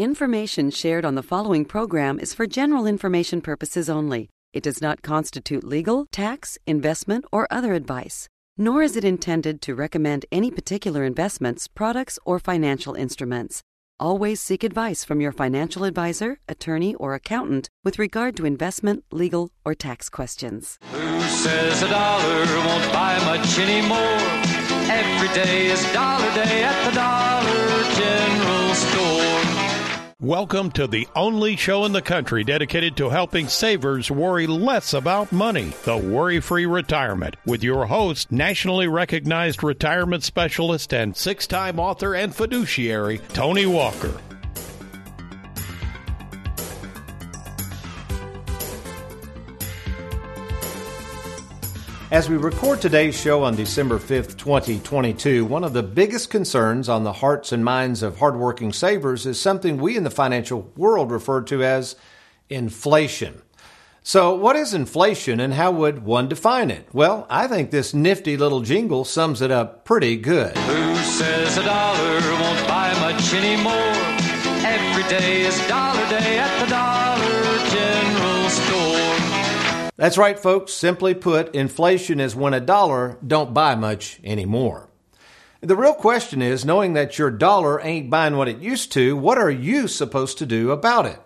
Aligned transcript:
Information 0.00 0.70
shared 0.70 1.04
on 1.04 1.14
the 1.14 1.22
following 1.22 1.66
program 1.66 2.18
is 2.18 2.32
for 2.32 2.46
general 2.46 2.86
information 2.86 3.42
purposes 3.42 3.90
only. 3.90 4.30
It 4.54 4.62
does 4.62 4.80
not 4.80 5.02
constitute 5.02 5.62
legal, 5.62 6.06
tax, 6.10 6.56
investment, 6.66 7.26
or 7.30 7.46
other 7.50 7.74
advice, 7.74 8.26
nor 8.56 8.82
is 8.82 8.96
it 8.96 9.04
intended 9.04 9.60
to 9.60 9.74
recommend 9.74 10.24
any 10.32 10.50
particular 10.50 11.04
investments, 11.04 11.68
products, 11.68 12.18
or 12.24 12.38
financial 12.38 12.94
instruments. 12.94 13.60
Always 13.98 14.40
seek 14.40 14.64
advice 14.64 15.04
from 15.04 15.20
your 15.20 15.32
financial 15.32 15.84
advisor, 15.84 16.38
attorney, 16.48 16.94
or 16.94 17.12
accountant 17.12 17.68
with 17.84 17.98
regard 17.98 18.38
to 18.38 18.46
investment, 18.46 19.04
legal, 19.12 19.50
or 19.66 19.74
tax 19.74 20.08
questions. 20.08 20.78
Who 20.92 21.20
says 21.24 21.82
a 21.82 21.90
dollar 21.90 22.46
won't 22.64 22.90
buy 22.90 23.18
much 23.26 23.58
anymore? 23.58 24.16
Every 24.88 25.28
day 25.34 25.66
is 25.66 25.82
dollar 25.92 26.32
day 26.32 26.62
at 26.62 26.88
the 26.88 26.94
Dollar. 26.94 27.69
Welcome 30.22 30.70
to 30.72 30.86
the 30.86 31.08
only 31.16 31.56
show 31.56 31.86
in 31.86 31.92
the 31.92 32.02
country 32.02 32.44
dedicated 32.44 32.94
to 32.98 33.08
helping 33.08 33.48
savers 33.48 34.10
worry 34.10 34.46
less 34.46 34.92
about 34.92 35.32
money, 35.32 35.72
the 35.84 35.96
Worry 35.96 36.40
Free 36.40 36.66
Retirement, 36.66 37.36
with 37.46 37.64
your 37.64 37.86
host, 37.86 38.30
nationally 38.30 38.86
recognized 38.86 39.62
retirement 39.62 40.22
specialist 40.22 40.92
and 40.92 41.16
six 41.16 41.46
time 41.46 41.80
author 41.80 42.14
and 42.14 42.34
fiduciary, 42.34 43.22
Tony 43.32 43.64
Walker. 43.64 44.12
As 52.10 52.28
we 52.28 52.36
record 52.36 52.80
today's 52.80 53.16
show 53.16 53.44
on 53.44 53.54
December 53.54 53.96
5th, 53.96 54.36
2022, 54.36 55.44
one 55.44 55.62
of 55.62 55.72
the 55.72 55.84
biggest 55.84 56.28
concerns 56.28 56.88
on 56.88 57.04
the 57.04 57.12
hearts 57.12 57.52
and 57.52 57.64
minds 57.64 58.02
of 58.02 58.18
hardworking 58.18 58.72
savers 58.72 59.26
is 59.26 59.40
something 59.40 59.76
we 59.76 59.96
in 59.96 60.02
the 60.02 60.10
financial 60.10 60.72
world 60.76 61.12
refer 61.12 61.40
to 61.42 61.62
as 61.62 61.94
inflation. 62.48 63.40
So, 64.02 64.34
what 64.34 64.56
is 64.56 64.74
inflation 64.74 65.38
and 65.38 65.54
how 65.54 65.70
would 65.70 66.02
one 66.02 66.28
define 66.28 66.72
it? 66.72 66.88
Well, 66.92 67.28
I 67.30 67.46
think 67.46 67.70
this 67.70 67.94
nifty 67.94 68.36
little 68.36 68.62
jingle 68.62 69.04
sums 69.04 69.40
it 69.40 69.52
up 69.52 69.84
pretty 69.84 70.16
good. 70.16 70.56
Who 70.56 70.96
says 70.96 71.58
a 71.58 71.62
dollar 71.62 72.14
won't 72.40 72.66
buy 72.66 72.92
much 72.98 73.32
anymore? 73.34 73.94
Every 74.66 75.04
day 75.04 75.42
is 75.42 75.56
dollar 75.68 76.08
day 76.08 76.38
at 76.40 76.64
the 76.64 76.70
Dollar. 76.70 77.09
That's 80.00 80.16
right, 80.16 80.38
folks. 80.38 80.72
Simply 80.72 81.12
put, 81.12 81.54
inflation 81.54 82.20
is 82.20 82.34
when 82.34 82.54
a 82.54 82.60
dollar 82.60 83.18
don't 83.24 83.52
buy 83.52 83.74
much 83.74 84.18
anymore. 84.24 84.88
The 85.60 85.76
real 85.76 85.92
question 85.92 86.40
is 86.40 86.64
knowing 86.64 86.94
that 86.94 87.18
your 87.18 87.30
dollar 87.30 87.78
ain't 87.82 88.08
buying 88.08 88.38
what 88.38 88.48
it 88.48 88.60
used 88.60 88.92
to, 88.92 89.14
what 89.14 89.36
are 89.36 89.50
you 89.50 89.88
supposed 89.88 90.38
to 90.38 90.46
do 90.46 90.70
about 90.70 91.04
it? 91.04 91.20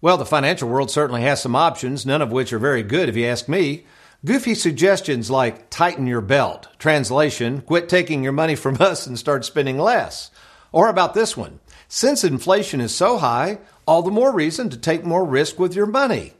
Well, 0.00 0.16
the 0.16 0.24
financial 0.24 0.66
world 0.66 0.90
certainly 0.90 1.20
has 1.24 1.42
some 1.42 1.54
options, 1.54 2.06
none 2.06 2.22
of 2.22 2.32
which 2.32 2.54
are 2.54 2.58
very 2.58 2.82
good 2.82 3.10
if 3.10 3.16
you 3.16 3.26
ask 3.26 3.50
me. 3.50 3.84
Goofy 4.24 4.54
suggestions 4.54 5.30
like 5.30 5.68
tighten 5.68 6.06
your 6.06 6.22
belt, 6.22 6.68
translation, 6.78 7.60
quit 7.60 7.86
taking 7.86 8.22
your 8.22 8.32
money 8.32 8.54
from 8.54 8.80
us 8.80 9.06
and 9.06 9.18
start 9.18 9.44
spending 9.44 9.76
less. 9.76 10.30
Or 10.72 10.88
about 10.88 11.12
this 11.12 11.36
one, 11.36 11.60
since 11.86 12.24
inflation 12.24 12.80
is 12.80 12.94
so 12.94 13.18
high, 13.18 13.58
all 13.86 14.00
the 14.00 14.10
more 14.10 14.32
reason 14.32 14.70
to 14.70 14.78
take 14.78 15.04
more 15.04 15.22
risk 15.22 15.58
with 15.58 15.74
your 15.74 15.84
money. 15.84 16.32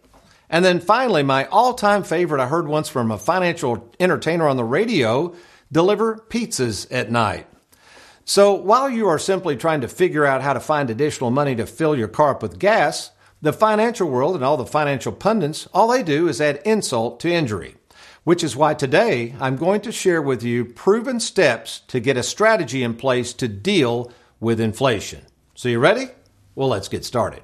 And 0.49 0.65
then 0.65 0.81
finally, 0.81 1.23
my 1.23 1.47
all 1.47 1.75
time 1.75 2.03
favorite 2.03 2.41
I 2.41 2.47
heard 2.47 2.69
once 2.69 2.89
from 2.89 3.11
a 3.11 3.19
financial 3.19 3.93
entertainer 3.99 4.49
on 4.49 4.57
the 4.57 4.65
radio 4.65 5.35
deliver 5.73 6.17
pizzas 6.29 6.87
at 6.91 7.11
night. 7.11 7.47
So 8.25 8.55
while 8.55 8.91
you 8.91 9.09
are 9.09 9.19
simply 9.19 9.57
trying 9.57 9.83
to 9.83 9.89
figure 9.89 10.25
out 10.27 10.43
how 10.43 10.53
to 10.53 10.61
find 10.61 10.91
additional 10.91 11.31
money 11.31 11.55
to 11.57 11.67
fill 11.67 11.97
your 11.97 12.09
car 12.09 12.31
up 12.31 12.43
with 12.43 12.59
gas, 12.59 13.13
the 13.41 13.53
financial 13.53 14.09
world 14.09 14.35
and 14.35 14.45
all 14.45 14.57
the 14.57 14.67
financial 14.67 15.13
pundits, 15.13 15.69
all 15.73 15.89
they 15.89 16.03
do 16.03 16.27
is 16.29 16.41
add 16.41 16.61
insult 16.65 17.21
to 17.21 17.31
injury. 17.31 17.77
Which 18.25 18.43
is 18.43 18.57
why 18.57 18.75
today 18.75 19.37
I'm 19.39 19.57
going 19.57 19.81
to 19.83 19.93
share 19.93 20.21
with 20.21 20.43
you 20.43 20.65
proven 20.65 21.21
steps 21.21 21.81
to 21.87 22.01
get 22.01 22.17
a 22.17 22.25
strategy 22.25 22.83
in 22.83 22.95
place 22.95 23.33
to 23.35 23.47
deal 23.47 24.11
with 24.41 24.59
inflation. 24.59 25.25
So 25.55 25.69
you 25.69 25.79
ready? 25.79 26.09
Well, 26.57 26.69
let's 26.69 26.89
get 26.89 27.05
started. 27.05 27.43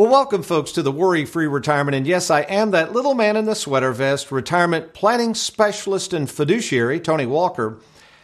Well, 0.00 0.10
welcome, 0.10 0.42
folks, 0.42 0.72
to 0.72 0.82
the 0.82 0.90
Worry 0.90 1.26
Free 1.26 1.46
Retirement. 1.46 1.94
And 1.94 2.06
yes, 2.06 2.30
I 2.30 2.40
am 2.40 2.70
that 2.70 2.94
little 2.94 3.12
man 3.12 3.36
in 3.36 3.44
the 3.44 3.54
sweater 3.54 3.92
vest, 3.92 4.32
retirement 4.32 4.94
planning 4.94 5.34
specialist 5.34 6.14
and 6.14 6.30
fiduciary, 6.30 6.98
Tony 7.00 7.26
Walker. 7.26 7.80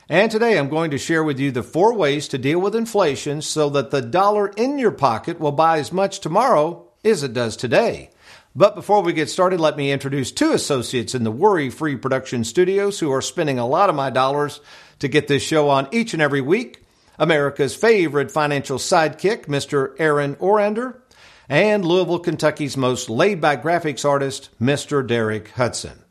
And 0.08 0.30
today 0.30 0.58
I'm 0.58 0.70
going 0.70 0.90
to 0.92 0.96
share 0.96 1.22
with 1.22 1.38
you 1.38 1.50
the 1.50 1.62
four 1.62 1.92
ways 1.92 2.28
to 2.28 2.38
deal 2.38 2.58
with 2.62 2.74
inflation 2.74 3.42
so 3.42 3.68
that 3.68 3.90
the 3.90 4.00
dollar 4.00 4.48
in 4.56 4.78
your 4.78 4.90
pocket 4.90 5.38
will 5.38 5.52
buy 5.52 5.78
as 5.78 5.92
much 5.92 6.20
tomorrow 6.20 6.88
as 7.04 7.22
it 7.22 7.34
does 7.34 7.58
today. 7.58 8.08
But 8.54 8.74
before 8.74 9.02
we 9.02 9.12
get 9.12 9.28
started, 9.28 9.60
let 9.60 9.76
me 9.76 9.92
introduce 9.92 10.32
two 10.32 10.52
associates 10.52 11.14
in 11.14 11.24
the 11.24 11.30
Worry 11.30 11.68
Free 11.68 11.96
Production 11.96 12.44
Studios 12.44 13.00
who 13.00 13.12
are 13.12 13.20
spending 13.20 13.58
a 13.58 13.66
lot 13.66 13.90
of 13.90 13.94
my 13.94 14.08
dollars 14.08 14.62
to 15.00 15.08
get 15.08 15.28
this 15.28 15.42
show 15.42 15.68
on 15.68 15.88
each 15.92 16.14
and 16.14 16.22
every 16.22 16.40
week. 16.40 16.82
America's 17.18 17.76
favorite 17.76 18.30
financial 18.30 18.78
sidekick, 18.78 19.44
Mr. 19.44 19.94
Aaron 19.98 20.36
Orander, 20.36 21.00
and 21.48 21.84
Louisville, 21.84 22.18
Kentucky's 22.18 22.76
most 22.76 23.08
laid 23.08 23.40
back 23.40 23.62
graphics 23.62 24.04
artist, 24.04 24.50
Mr. 24.60 25.06
Derek 25.06 25.48
Hudson. 25.50 26.02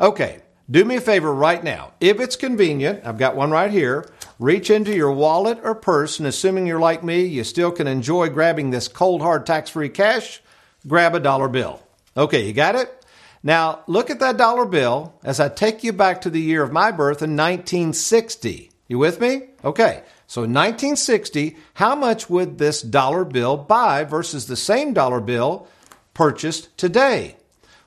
Okay, 0.00 0.42
do 0.70 0.84
me 0.84 0.96
a 0.96 1.00
favor 1.00 1.32
right 1.32 1.62
now. 1.62 1.92
If 2.00 2.20
it's 2.20 2.36
convenient, 2.36 3.04
I've 3.04 3.18
got 3.18 3.36
one 3.36 3.50
right 3.50 3.70
here. 3.70 4.10
Reach 4.38 4.70
into 4.70 4.94
your 4.94 5.12
wallet 5.12 5.60
or 5.62 5.74
purse, 5.74 6.18
and 6.18 6.26
assuming 6.26 6.66
you're 6.66 6.80
like 6.80 7.04
me, 7.04 7.24
you 7.24 7.44
still 7.44 7.70
can 7.70 7.86
enjoy 7.86 8.28
grabbing 8.28 8.70
this 8.70 8.88
cold 8.88 9.22
hard 9.22 9.46
tax 9.46 9.70
free 9.70 9.88
cash, 9.88 10.42
grab 10.86 11.14
a 11.14 11.20
dollar 11.20 11.48
bill. 11.48 11.80
Okay, 12.16 12.46
you 12.46 12.52
got 12.52 12.74
it? 12.74 13.04
Now, 13.42 13.80
look 13.86 14.08
at 14.08 14.20
that 14.20 14.38
dollar 14.38 14.64
bill 14.64 15.14
as 15.22 15.38
I 15.38 15.50
take 15.50 15.84
you 15.84 15.92
back 15.92 16.22
to 16.22 16.30
the 16.30 16.40
year 16.40 16.62
of 16.62 16.72
my 16.72 16.90
birth 16.90 17.22
in 17.22 17.36
1960. 17.36 18.70
You 18.88 18.98
with 18.98 19.20
me? 19.20 19.48
Okay. 19.62 20.02
So 20.34 20.42
in 20.42 20.50
1960, 20.52 21.56
how 21.74 21.94
much 21.94 22.28
would 22.28 22.58
this 22.58 22.82
dollar 22.82 23.24
bill 23.24 23.56
buy 23.56 24.02
versus 24.02 24.46
the 24.46 24.56
same 24.56 24.92
dollar 24.92 25.20
bill 25.20 25.68
purchased 26.12 26.76
today? 26.76 27.36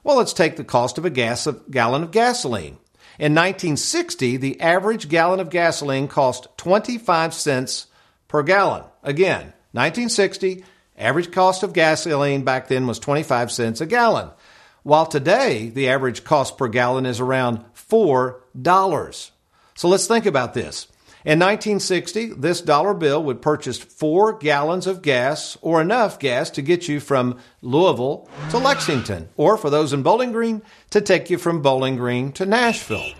Well, 0.01 0.15
let's 0.15 0.31
take 0.31 0.55
the 0.55 0.63
cost 0.63 0.97
of 0.97 1.03
a 1.03 1.09
gas 1.09 1.45
gallon 1.69 2.03
of 2.03 2.11
gasoline. 2.11 2.77
In 3.19 3.35
1960, 3.35 4.37
the 4.37 4.61
average 4.61 5.09
gallon 5.09 5.41
of 5.41 5.49
gasoline 5.49 6.07
cost 6.07 6.47
25 6.55 7.33
cents 7.33 7.87
per 8.29 8.43
gallon. 8.43 8.85
Again, 9.03 9.51
1960, 9.73 10.63
average 10.97 11.33
cost 11.33 11.63
of 11.63 11.73
gasoline 11.73 12.45
back 12.45 12.69
then 12.69 12.87
was 12.87 12.97
25 12.97 13.51
cents 13.51 13.81
a 13.81 13.85
gallon. 13.85 14.29
While 14.83 15.07
today, 15.07 15.67
the 15.67 15.89
average 15.89 16.23
cost 16.23 16.57
per 16.57 16.69
gallon 16.69 17.05
is 17.05 17.19
around 17.19 17.65
$4. 17.75 19.31
So 19.75 19.87
let's 19.89 20.07
think 20.07 20.25
about 20.25 20.53
this. 20.53 20.87
In 21.27 21.39
1960, 21.39 22.35
this 22.35 22.61
dollar 22.61 22.93
bill 22.93 23.21
would 23.21 23.41
purchase 23.41 23.77
four 23.77 24.31
gallons 24.31 24.87
of 24.87 25.01
gas 25.01 25.57
or 25.61 25.81
enough 25.81 26.19
gas 26.19 26.49
to 26.51 26.61
get 26.61 26.87
you 26.87 27.01
from 27.01 27.37
Louisville 27.61 28.29
to 28.51 28.57
Lexington, 28.57 29.27
or 29.35 29.57
for 29.57 29.69
those 29.69 29.91
in 29.91 30.03
Bowling 30.03 30.31
Green, 30.31 30.61
to 30.91 31.01
take 31.01 31.29
you 31.29 31.37
from 31.37 31.61
Bowling 31.61 31.97
Green 31.97 32.31
to 32.31 32.45
Nashville. 32.45 33.11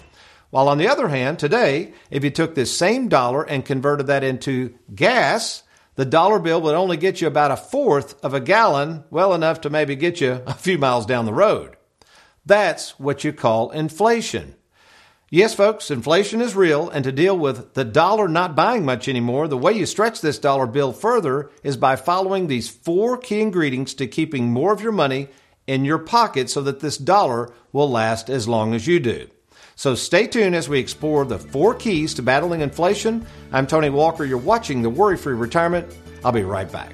While 0.52 0.70
on 0.70 0.78
the 0.78 0.88
other 0.88 1.10
hand, 1.10 1.38
today, 1.38 1.92
if 2.10 2.24
you 2.24 2.30
took 2.30 2.56
this 2.56 2.74
same 2.74 3.10
dollar 3.10 3.44
and 3.44 3.66
converted 3.66 4.08
that 4.08 4.24
into 4.24 4.74
gas, 4.96 5.64
the 5.96 6.06
dollar 6.06 6.40
bill 6.40 6.62
would 6.62 6.76
only 6.76 6.96
get 6.96 7.20
you 7.20 7.28
about 7.28 7.52
a 7.52 7.58
fourth 7.58 8.24
of 8.24 8.34
a 8.34 8.40
gallon, 8.40 9.04
well 9.10 9.34
enough 9.34 9.60
to 9.60 9.70
maybe 9.70 9.98
get 9.98 10.22
you 10.22 10.42
a 10.48 10.54
few 10.54 10.78
miles 10.78 11.06
down 11.06 11.26
the 11.26 11.34
road. 11.34 11.76
That's 12.46 12.98
what 12.98 13.26
you 13.26 13.34
call 13.34 13.72
inflation. 13.72 14.56
Yes, 15.30 15.54
folks, 15.54 15.92
inflation 15.92 16.40
is 16.40 16.56
real, 16.56 16.90
and 16.90 17.04
to 17.04 17.12
deal 17.12 17.38
with 17.38 17.74
the 17.74 17.84
dollar 17.84 18.30
not 18.30 18.56
buying 18.56 18.86
much 18.86 19.10
anymore, 19.10 19.50
the 19.50 19.58
way 19.58 19.74
you 19.74 19.86
stretch 19.86 20.22
this 20.22 20.40
dollar 20.40 20.66
bill 20.66 20.94
further 20.94 21.52
is 21.64 21.76
by 21.76 21.98
following 21.98 22.48
these 22.48 22.70
four 22.70 23.18
key 23.18 23.42
ingredients 23.42 23.94
to 23.96 24.08
keeping 24.08 24.50
more 24.50 24.72
of 24.72 24.80
your 24.80 24.94
money 24.94 25.28
in 25.68 25.84
your 25.84 25.98
pocket 25.98 26.50
so 26.50 26.62
that 26.62 26.80
this 26.80 26.98
dollar 26.98 27.52
will 27.74 27.92
last 27.92 28.30
as 28.30 28.48
long 28.48 28.74
as 28.74 28.88
you 28.88 29.02
do. 29.02 29.28
So 29.76 29.96
stay 29.96 30.28
tuned 30.28 30.56
as 30.56 30.70
we 30.70 30.80
explore 30.80 31.26
the 31.26 31.38
four 31.38 31.74
keys 31.74 32.14
to 32.14 32.22
battling 32.22 32.62
inflation. 32.62 33.28
I'm 33.52 33.68
Tony 33.68 33.90
Walker. 33.90 34.24
You're 34.24 34.38
watching 34.38 34.82
the 34.82 34.90
Worry 34.90 35.18
Free 35.18 35.36
Retirement. 35.36 35.94
I'll 36.24 36.32
be 36.32 36.44
right 36.44 36.72
back. 36.72 36.94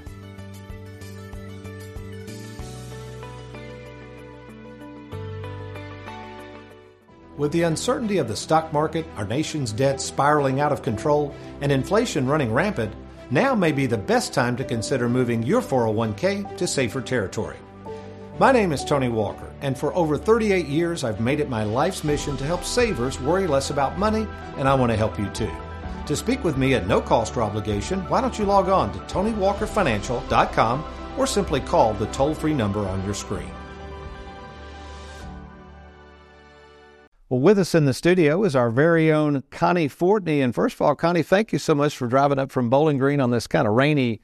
With 7.35 7.51
the 7.51 7.63
uncertainty 7.63 8.19
of 8.19 8.27
the 8.27 8.35
stock 8.35 8.71
market, 8.71 9.07
our 9.17 9.25
nation's 9.25 9.71
debt 9.71 9.99
spiraling 9.99 10.59
out 10.59 10.71
of 10.71 10.83
control, 10.83 11.33
and 11.61 11.71
inflation 11.71 12.27
running 12.27 12.53
rampant, 12.53 12.93
now 13.31 13.55
may 13.55 13.71
be 13.71 13.87
the 13.87 13.97
best 13.97 14.35
time 14.35 14.55
to 14.57 14.63
consider 14.63 15.09
moving 15.09 15.41
your 15.41 15.59
401k 15.59 16.55
to 16.57 16.67
safer 16.67 17.01
territory. 17.01 17.57
My 18.37 18.51
name 18.51 18.71
is 18.71 18.85
Tony 18.85 19.09
Walker, 19.09 19.51
and 19.61 19.75
for 19.75 19.95
over 19.95 20.15
38 20.15 20.67
years, 20.67 21.03
I've 21.03 21.21
made 21.21 21.39
it 21.39 21.49
my 21.49 21.63
life's 21.63 22.03
mission 22.03 22.37
to 22.37 22.45
help 22.45 22.63
savers 22.63 23.19
worry 23.19 23.47
less 23.47 23.71
about 23.71 23.97
money, 23.97 24.27
and 24.57 24.67
I 24.67 24.75
want 24.75 24.91
to 24.91 24.97
help 24.97 25.17
you 25.17 25.27
too. 25.29 25.51
To 26.05 26.15
speak 26.15 26.43
with 26.43 26.57
me 26.57 26.75
at 26.75 26.85
no 26.85 27.01
cost 27.01 27.35
or 27.35 27.41
obligation, 27.41 28.01
why 28.09 28.21
don't 28.21 28.37
you 28.37 28.45
log 28.45 28.69
on 28.69 28.93
to 28.93 28.99
TonyWalkerFinancial.com 29.11 30.83
or 31.17 31.25
simply 31.25 31.61
call 31.61 31.95
the 31.95 32.07
toll 32.07 32.35
free 32.35 32.53
number 32.53 32.81
on 32.81 33.03
your 33.05 33.15
screen. 33.15 33.49
Well, 37.33 37.41
with 37.41 37.57
us 37.57 37.73
in 37.73 37.85
the 37.85 37.95
studio 37.95 38.43
is 38.43 38.55
our 38.55 38.69
very 38.69 39.11
own 39.11 39.41
Connie 39.49 39.89
Fortney. 39.89 40.43
And 40.43 40.53
first 40.53 40.75
of 40.75 40.81
all, 40.83 40.93
Connie, 40.93 41.23
thank 41.23 41.51
you 41.51 41.57
so 41.57 41.73
much 41.73 41.97
for 41.97 42.05
driving 42.05 42.37
up 42.37 42.51
from 42.51 42.69
Bowling 42.69 42.99
Green 42.99 43.19
on 43.19 43.31
this 43.31 43.47
kind 43.47 43.67
of 43.67 43.73
rainy 43.73 44.21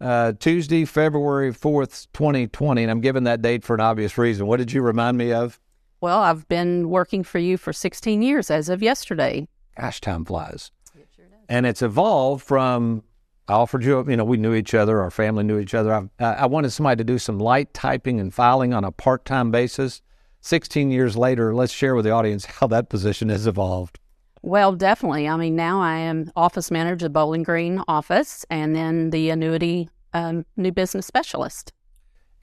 uh, 0.00 0.34
Tuesday, 0.38 0.84
February 0.84 1.52
4th, 1.52 2.06
2020. 2.12 2.82
And 2.82 2.88
I'm 2.88 3.00
giving 3.00 3.24
that 3.24 3.42
date 3.42 3.64
for 3.64 3.74
an 3.74 3.80
obvious 3.80 4.16
reason. 4.16 4.46
What 4.46 4.58
did 4.58 4.72
you 4.72 4.80
remind 4.80 5.18
me 5.18 5.32
of? 5.32 5.58
Well, 6.00 6.20
I've 6.20 6.46
been 6.46 6.88
working 6.88 7.24
for 7.24 7.40
you 7.40 7.56
for 7.56 7.72
16 7.72 8.22
years 8.22 8.48
as 8.48 8.68
of 8.68 8.80
yesterday. 8.80 9.48
Gosh, 9.76 10.00
time 10.00 10.24
flies. 10.24 10.70
It 10.94 11.08
sure 11.16 11.24
and 11.48 11.66
it's 11.66 11.82
evolved 11.82 12.44
from 12.44 13.02
I 13.48 13.54
offered 13.54 13.82
you, 13.82 14.08
you 14.08 14.16
know, 14.16 14.24
we 14.24 14.36
knew 14.36 14.54
each 14.54 14.72
other, 14.72 15.00
our 15.00 15.10
family 15.10 15.42
knew 15.42 15.58
each 15.58 15.74
other. 15.74 16.08
I, 16.20 16.24
I 16.24 16.46
wanted 16.46 16.70
somebody 16.70 16.98
to 16.98 17.04
do 17.04 17.18
some 17.18 17.40
light 17.40 17.74
typing 17.74 18.20
and 18.20 18.32
filing 18.32 18.72
on 18.72 18.84
a 18.84 18.92
part 18.92 19.24
time 19.24 19.50
basis. 19.50 20.00
16 20.42 20.90
years 20.90 21.16
later, 21.16 21.54
let's 21.54 21.72
share 21.72 21.94
with 21.94 22.04
the 22.04 22.10
audience 22.10 22.44
how 22.44 22.66
that 22.66 22.88
position 22.88 23.28
has 23.28 23.46
evolved. 23.46 23.98
Well, 24.42 24.72
definitely. 24.72 25.28
I 25.28 25.36
mean, 25.36 25.54
now 25.54 25.80
I 25.80 25.98
am 25.98 26.30
office 26.34 26.70
manager 26.70 27.06
of 27.06 27.12
Bowling 27.12 27.44
Green 27.44 27.80
office 27.86 28.44
and 28.50 28.74
then 28.74 29.10
the 29.10 29.30
annuity 29.30 29.88
um, 30.12 30.44
new 30.56 30.72
business 30.72 31.06
specialist. 31.06 31.72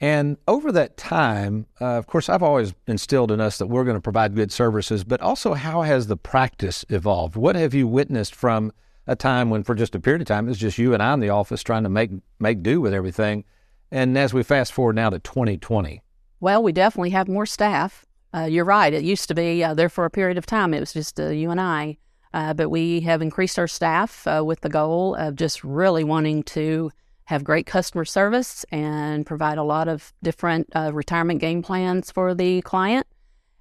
And 0.00 0.38
over 0.48 0.72
that 0.72 0.96
time, 0.96 1.66
uh, 1.78 1.98
of 1.98 2.06
course, 2.06 2.30
I've 2.30 2.42
always 2.42 2.72
instilled 2.86 3.30
in 3.30 3.38
us 3.38 3.58
that 3.58 3.66
we're 3.66 3.84
going 3.84 3.98
to 3.98 4.00
provide 4.00 4.34
good 4.34 4.50
services, 4.50 5.04
but 5.04 5.20
also 5.20 5.52
how 5.52 5.82
has 5.82 6.06
the 6.06 6.16
practice 6.16 6.86
evolved? 6.88 7.36
What 7.36 7.54
have 7.54 7.74
you 7.74 7.86
witnessed 7.86 8.34
from 8.34 8.72
a 9.06 9.14
time 9.14 9.50
when, 9.50 9.62
for 9.62 9.74
just 9.74 9.94
a 9.94 10.00
period 10.00 10.22
of 10.22 10.26
time, 10.26 10.46
it 10.46 10.50
was 10.50 10.58
just 10.58 10.78
you 10.78 10.94
and 10.94 11.02
I 11.02 11.12
in 11.12 11.20
the 11.20 11.28
office 11.28 11.62
trying 11.62 11.82
to 11.82 11.90
make 11.90 12.10
make 12.38 12.62
do 12.62 12.80
with 12.80 12.94
everything? 12.94 13.44
And 13.90 14.16
as 14.16 14.32
we 14.32 14.42
fast 14.42 14.72
forward 14.72 14.96
now 14.96 15.10
to 15.10 15.18
2020, 15.18 16.00
well, 16.40 16.62
we 16.62 16.72
definitely 16.72 17.10
have 17.10 17.28
more 17.28 17.46
staff. 17.46 18.06
Uh, 18.34 18.44
you're 18.44 18.64
right. 18.64 18.92
It 18.92 19.04
used 19.04 19.28
to 19.28 19.34
be 19.34 19.62
uh, 19.62 19.74
there 19.74 19.88
for 19.88 20.04
a 20.04 20.10
period 20.10 20.38
of 20.38 20.46
time. 20.46 20.72
It 20.74 20.80
was 20.80 20.92
just 20.92 21.20
uh, 21.20 21.28
you 21.28 21.50
and 21.50 21.60
I. 21.60 21.98
Uh, 22.32 22.54
but 22.54 22.70
we 22.70 23.00
have 23.00 23.22
increased 23.22 23.58
our 23.58 23.66
staff 23.66 24.26
uh, 24.26 24.42
with 24.44 24.60
the 24.60 24.68
goal 24.68 25.16
of 25.16 25.34
just 25.34 25.64
really 25.64 26.04
wanting 26.04 26.44
to 26.44 26.90
have 27.24 27.44
great 27.44 27.66
customer 27.66 28.04
service 28.04 28.64
and 28.70 29.26
provide 29.26 29.58
a 29.58 29.62
lot 29.62 29.88
of 29.88 30.12
different 30.22 30.68
uh, 30.74 30.90
retirement 30.92 31.40
game 31.40 31.62
plans 31.62 32.10
for 32.10 32.34
the 32.34 32.60
client 32.62 33.06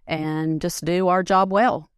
and 0.08 0.62
just 0.62 0.86
do 0.86 1.08
our 1.08 1.24
job 1.24 1.52
well. 1.52 1.90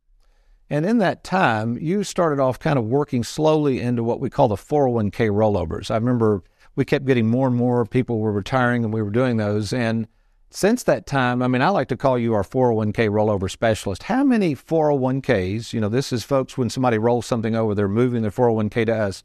And 0.69 0.85
in 0.85 0.99
that 0.99 1.23
time, 1.23 1.77
you 1.77 2.03
started 2.03 2.41
off 2.41 2.57
kind 2.59 2.79
of 2.79 2.85
working 2.85 3.23
slowly 3.23 3.81
into 3.81 4.03
what 4.03 4.21
we 4.21 4.29
call 4.29 4.47
the 4.47 4.55
401k 4.55 5.29
rollovers. 5.29 5.91
I 5.91 5.95
remember 5.95 6.43
we 6.75 6.85
kept 6.85 7.05
getting 7.05 7.27
more 7.27 7.47
and 7.47 7.55
more 7.55 7.85
people 7.85 8.19
were 8.19 8.31
retiring 8.31 8.85
and 8.85 8.93
we 8.93 9.01
were 9.01 9.09
doing 9.09 9.37
those. 9.37 9.73
And 9.73 10.07
since 10.53 10.83
that 10.83 11.05
time, 11.05 11.41
I 11.41 11.47
mean, 11.47 11.61
I 11.61 11.69
like 11.69 11.87
to 11.87 11.97
call 11.97 12.19
you 12.19 12.33
our 12.33 12.43
401k 12.43 13.09
rollover 13.09 13.49
specialist. 13.49 14.03
How 14.03 14.23
many 14.23 14.53
401ks, 14.53 15.71
you 15.71 15.79
know, 15.79 15.87
this 15.87 16.11
is 16.11 16.25
folks 16.25 16.57
when 16.57 16.69
somebody 16.69 16.97
rolls 16.97 17.25
something 17.25 17.55
over, 17.55 17.73
they're 17.73 17.87
moving 17.87 18.21
their 18.21 18.31
401k 18.31 18.85
to 18.87 18.95
us. 18.95 19.23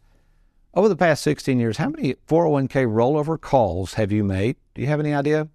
Over 0.73 0.88
the 0.88 0.96
past 0.96 1.25
16 1.25 1.58
years, 1.58 1.78
how 1.78 1.88
many 1.88 2.14
401k 2.28 2.87
rollover 2.87 3.40
calls 3.40 3.94
have 3.94 4.12
you 4.12 4.23
made? 4.23 4.56
Do 4.75 4.82
you 4.82 4.87
have 4.87 5.00
any 5.00 5.12
idea? 5.12 5.49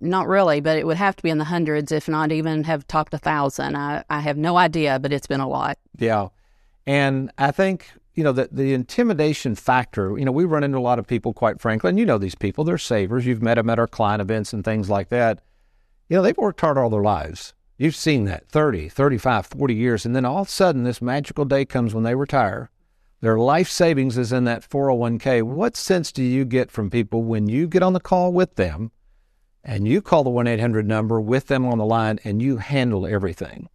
Not 0.00 0.28
really, 0.28 0.60
but 0.60 0.78
it 0.78 0.86
would 0.86 0.96
have 0.96 1.16
to 1.16 1.22
be 1.22 1.30
in 1.30 1.38
the 1.38 1.44
hundreds, 1.44 1.92
if 1.92 2.08
not 2.08 2.32
even 2.32 2.64
have 2.64 2.86
topped 2.86 3.12
a 3.12 3.18
thousand. 3.18 3.76
I, 3.76 4.04
I 4.08 4.20
have 4.20 4.38
no 4.38 4.56
idea, 4.56 4.98
but 4.98 5.12
it's 5.12 5.26
been 5.26 5.40
a 5.40 5.48
lot. 5.48 5.78
Yeah. 5.98 6.28
And 6.86 7.30
I 7.36 7.50
think 7.50 7.90
you 8.18 8.24
know, 8.24 8.32
the, 8.32 8.48
the 8.50 8.74
intimidation 8.74 9.54
factor, 9.54 10.18
you 10.18 10.24
know, 10.24 10.32
we 10.32 10.44
run 10.44 10.64
into 10.64 10.76
a 10.76 10.80
lot 10.80 10.98
of 10.98 11.06
people, 11.06 11.32
quite 11.32 11.60
frankly, 11.60 11.88
and 11.88 12.00
you 12.00 12.04
know 12.04 12.18
these 12.18 12.34
people, 12.34 12.64
they're 12.64 12.76
savers. 12.76 13.24
You've 13.24 13.44
met 13.44 13.54
them 13.54 13.70
at 13.70 13.78
our 13.78 13.86
client 13.86 14.20
events 14.20 14.52
and 14.52 14.64
things 14.64 14.90
like 14.90 15.08
that. 15.10 15.40
You 16.08 16.16
know, 16.16 16.22
they've 16.24 16.36
worked 16.36 16.60
hard 16.60 16.78
all 16.78 16.90
their 16.90 17.00
lives. 17.00 17.54
You've 17.76 17.94
seen 17.94 18.24
that 18.24 18.48
30, 18.48 18.88
35, 18.88 19.46
40 19.46 19.72
years. 19.72 20.04
And 20.04 20.16
then 20.16 20.24
all 20.24 20.40
of 20.42 20.48
a 20.48 20.50
sudden, 20.50 20.82
this 20.82 21.00
magical 21.00 21.44
day 21.44 21.64
comes 21.64 21.94
when 21.94 22.02
they 22.02 22.16
retire. 22.16 22.70
Their 23.20 23.38
life 23.38 23.68
savings 23.68 24.18
is 24.18 24.32
in 24.32 24.42
that 24.46 24.68
401k. 24.68 25.44
What 25.44 25.76
sense 25.76 26.10
do 26.10 26.24
you 26.24 26.44
get 26.44 26.72
from 26.72 26.90
people 26.90 27.22
when 27.22 27.48
you 27.48 27.68
get 27.68 27.84
on 27.84 27.92
the 27.92 28.00
call 28.00 28.32
with 28.32 28.56
them 28.56 28.90
and 29.62 29.86
you 29.86 30.02
call 30.02 30.24
the 30.24 30.30
1 30.30 30.48
800 30.48 30.88
number 30.88 31.20
with 31.20 31.46
them 31.46 31.64
on 31.64 31.78
the 31.78 31.86
line 31.86 32.18
and 32.24 32.42
you 32.42 32.56
handle 32.56 33.06
everything? 33.06 33.68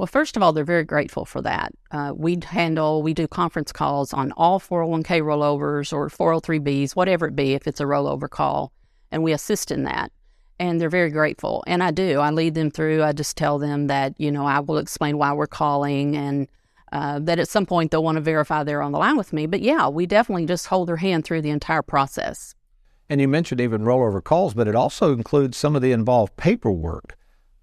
Well, 0.00 0.06
first 0.06 0.34
of 0.34 0.42
all, 0.42 0.54
they're 0.54 0.64
very 0.64 0.84
grateful 0.84 1.26
for 1.26 1.42
that. 1.42 1.74
Uh, 1.90 2.14
we 2.16 2.38
handle, 2.42 3.02
we 3.02 3.12
do 3.12 3.28
conference 3.28 3.70
calls 3.70 4.14
on 4.14 4.32
all 4.32 4.58
401k 4.58 5.20
rollovers 5.20 5.92
or 5.92 6.08
403bs, 6.08 6.96
whatever 6.96 7.26
it 7.26 7.36
be, 7.36 7.52
if 7.52 7.66
it's 7.66 7.80
a 7.80 7.84
rollover 7.84 8.26
call, 8.26 8.72
and 9.10 9.22
we 9.22 9.32
assist 9.32 9.70
in 9.70 9.82
that. 9.82 10.10
And 10.58 10.80
they're 10.80 10.88
very 10.88 11.10
grateful. 11.10 11.62
And 11.66 11.82
I 11.82 11.90
do. 11.90 12.18
I 12.18 12.30
lead 12.30 12.54
them 12.54 12.70
through. 12.70 13.02
I 13.02 13.12
just 13.12 13.36
tell 13.36 13.58
them 13.58 13.88
that, 13.88 14.14
you 14.16 14.32
know, 14.32 14.46
I 14.46 14.60
will 14.60 14.78
explain 14.78 15.18
why 15.18 15.34
we're 15.34 15.46
calling 15.46 16.16
and 16.16 16.48
uh, 16.92 17.18
that 17.18 17.38
at 17.38 17.50
some 17.50 17.66
point 17.66 17.90
they'll 17.90 18.02
want 18.02 18.16
to 18.16 18.22
verify 18.22 18.64
they're 18.64 18.80
on 18.80 18.92
the 18.92 18.98
line 18.98 19.18
with 19.18 19.34
me. 19.34 19.44
But 19.44 19.60
yeah, 19.60 19.86
we 19.88 20.06
definitely 20.06 20.46
just 20.46 20.68
hold 20.68 20.88
their 20.88 20.96
hand 20.96 21.26
through 21.26 21.42
the 21.42 21.50
entire 21.50 21.82
process. 21.82 22.54
And 23.10 23.20
you 23.20 23.28
mentioned 23.28 23.60
even 23.60 23.82
rollover 23.82 24.24
calls, 24.24 24.54
but 24.54 24.66
it 24.66 24.74
also 24.74 25.12
includes 25.12 25.58
some 25.58 25.76
of 25.76 25.82
the 25.82 25.92
involved 25.92 26.38
paperwork. 26.38 27.18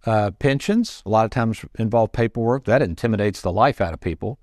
Uh, 0.07 0.31
pensions, 0.31 1.03
a 1.05 1.09
lot 1.09 1.25
of 1.25 1.31
times 1.31 1.65
involve 1.77 2.13
paperwork. 2.13 2.63
That 2.63 2.81
intimidates 2.81 3.41
the 3.41 3.51
life 3.51 3.81
out 3.81 3.93
of 3.93 3.99
people. 3.99 4.39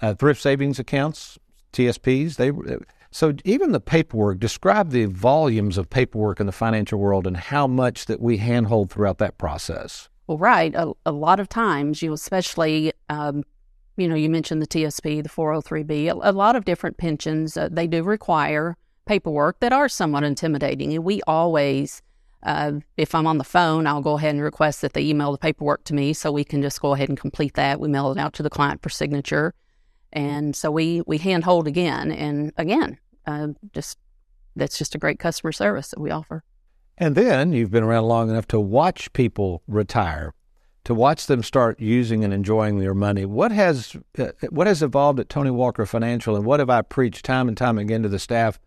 Uh, 0.00 0.14
thrift 0.14 0.40
savings 0.40 0.78
accounts, 0.78 1.36
TSPs, 1.72 2.36
they 2.36 2.52
so 3.10 3.34
even 3.44 3.72
the 3.72 3.80
paperwork, 3.80 4.38
describe 4.38 4.90
the 4.90 5.06
volumes 5.06 5.76
of 5.76 5.90
paperwork 5.90 6.38
in 6.38 6.46
the 6.46 6.52
financial 6.52 7.00
world 7.00 7.26
and 7.26 7.36
how 7.36 7.66
much 7.66 8.06
that 8.06 8.20
we 8.20 8.36
handhold 8.36 8.90
throughout 8.90 9.18
that 9.18 9.38
process. 9.38 10.08
Well, 10.28 10.38
right. 10.38 10.74
A, 10.74 10.92
a 11.06 11.10
lot 11.12 11.40
of 11.40 11.48
times, 11.48 12.02
you 12.02 12.12
especially, 12.12 12.92
um, 13.08 13.44
you 13.96 14.06
know, 14.06 14.14
you 14.14 14.28
mentioned 14.28 14.60
the 14.60 14.66
TSP, 14.66 15.22
the 15.22 15.28
403B, 15.28 16.10
a, 16.10 16.30
a 16.30 16.32
lot 16.32 16.54
of 16.54 16.64
different 16.64 16.98
pensions, 16.98 17.56
uh, 17.56 17.68
they 17.70 17.86
do 17.86 18.04
require 18.04 18.76
paperwork 19.06 19.58
that 19.60 19.72
are 19.72 19.88
somewhat 19.88 20.22
intimidating. 20.22 20.92
And 20.94 21.02
we 21.02 21.22
always 21.26 22.02
uh, 22.42 22.72
if 22.96 23.14
I'm 23.14 23.26
on 23.26 23.38
the 23.38 23.44
phone, 23.44 23.86
I'll 23.86 24.02
go 24.02 24.16
ahead 24.16 24.34
and 24.34 24.42
request 24.42 24.82
that 24.82 24.92
they 24.92 25.02
email 25.02 25.32
the 25.32 25.38
paperwork 25.38 25.84
to 25.84 25.94
me 25.94 26.12
so 26.12 26.30
we 26.30 26.44
can 26.44 26.62
just 26.62 26.80
go 26.80 26.94
ahead 26.94 27.08
and 27.08 27.18
complete 27.18 27.54
that. 27.54 27.80
We 27.80 27.88
mail 27.88 28.12
it 28.12 28.18
out 28.18 28.32
to 28.34 28.42
the 28.42 28.50
client 28.50 28.82
for 28.82 28.88
signature. 28.88 29.54
And 30.12 30.54
so 30.54 30.70
we, 30.70 31.02
we 31.06 31.18
handhold 31.18 31.66
again 31.66 32.12
and 32.12 32.52
again. 32.56 32.98
Uh, 33.26 33.48
just 33.74 33.98
that's 34.56 34.78
just 34.78 34.94
a 34.94 34.98
great 34.98 35.18
customer 35.18 35.52
service 35.52 35.88
that 35.90 36.00
we 36.00 36.10
offer. 36.10 36.42
And 36.96 37.14
then 37.14 37.52
you've 37.52 37.70
been 37.70 37.84
around 37.84 38.06
long 38.06 38.30
enough 38.30 38.48
to 38.48 38.58
watch 38.58 39.12
people 39.12 39.62
retire, 39.68 40.34
to 40.84 40.94
watch 40.94 41.26
them 41.26 41.42
start 41.42 41.78
using 41.78 42.24
and 42.24 42.34
enjoying 42.34 42.78
their 42.78 42.94
money. 42.94 43.24
What 43.24 43.52
has 43.52 43.96
uh, 44.18 44.28
what 44.50 44.66
has 44.66 44.82
evolved 44.82 45.20
at 45.20 45.28
Tony 45.28 45.50
Walker 45.50 45.86
Financial, 45.86 46.34
and 46.34 46.44
what 46.44 46.58
have 46.58 46.70
I 46.70 46.82
preached 46.82 47.24
time 47.24 47.46
and 47.46 47.56
time 47.56 47.78
again 47.78 48.02
to 48.02 48.08
the 48.08 48.18
staff 48.18 48.58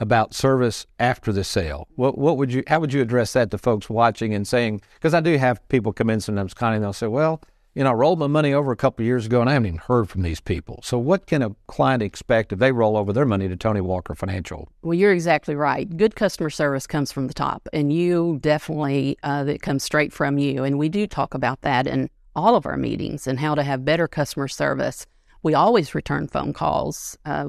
about 0.00 0.34
service 0.34 0.86
after 0.98 1.32
the 1.32 1.44
sale. 1.44 1.88
What 1.96 2.18
what 2.18 2.36
would 2.36 2.52
you 2.52 2.62
how 2.66 2.80
would 2.80 2.92
you 2.92 3.02
address 3.02 3.32
that 3.32 3.50
to 3.50 3.58
folks 3.58 3.90
watching 3.90 4.34
and 4.34 4.46
saying 4.46 4.82
because 4.94 5.14
I 5.14 5.20
do 5.20 5.36
have 5.38 5.66
people 5.68 5.92
come 5.92 6.10
in 6.10 6.20
sometimes 6.20 6.54
Connie 6.54 6.76
and 6.76 6.84
they'll 6.84 6.92
say, 6.92 7.06
Well, 7.06 7.42
you 7.74 7.84
know, 7.84 7.90
I 7.90 7.94
rolled 7.94 8.18
my 8.18 8.26
money 8.26 8.52
over 8.52 8.72
a 8.72 8.76
couple 8.76 9.04
years 9.04 9.26
ago 9.26 9.40
and 9.40 9.48
I 9.48 9.52
haven't 9.52 9.66
even 9.66 9.78
heard 9.78 10.08
from 10.08 10.22
these 10.22 10.40
people. 10.40 10.80
So 10.82 10.98
what 10.98 11.26
can 11.26 11.42
a 11.42 11.54
client 11.68 12.02
expect 12.02 12.52
if 12.52 12.58
they 12.58 12.72
roll 12.72 12.96
over 12.96 13.12
their 13.12 13.26
money 13.26 13.48
to 13.48 13.56
Tony 13.56 13.80
Walker 13.80 14.14
Financial? 14.14 14.68
Well, 14.82 14.94
you're 14.94 15.12
exactly 15.12 15.54
right. 15.54 15.96
Good 15.96 16.16
customer 16.16 16.50
service 16.50 16.86
comes 16.86 17.12
from 17.12 17.28
the 17.28 17.34
top 17.34 17.68
and 17.72 17.92
you 17.92 18.38
definitely 18.40 19.16
uh, 19.22 19.44
that 19.44 19.62
comes 19.62 19.84
straight 19.84 20.12
from 20.12 20.38
you. 20.38 20.64
And 20.64 20.78
we 20.78 20.88
do 20.88 21.06
talk 21.06 21.34
about 21.34 21.60
that 21.62 21.86
in 21.86 22.10
all 22.34 22.56
of 22.56 22.66
our 22.66 22.76
meetings 22.76 23.26
and 23.26 23.38
how 23.38 23.54
to 23.54 23.62
have 23.62 23.84
better 23.84 24.08
customer 24.08 24.48
service. 24.48 25.06
We 25.42 25.54
always 25.54 25.94
return 25.94 26.26
phone 26.28 26.52
calls. 26.52 27.16
Uh, 27.24 27.48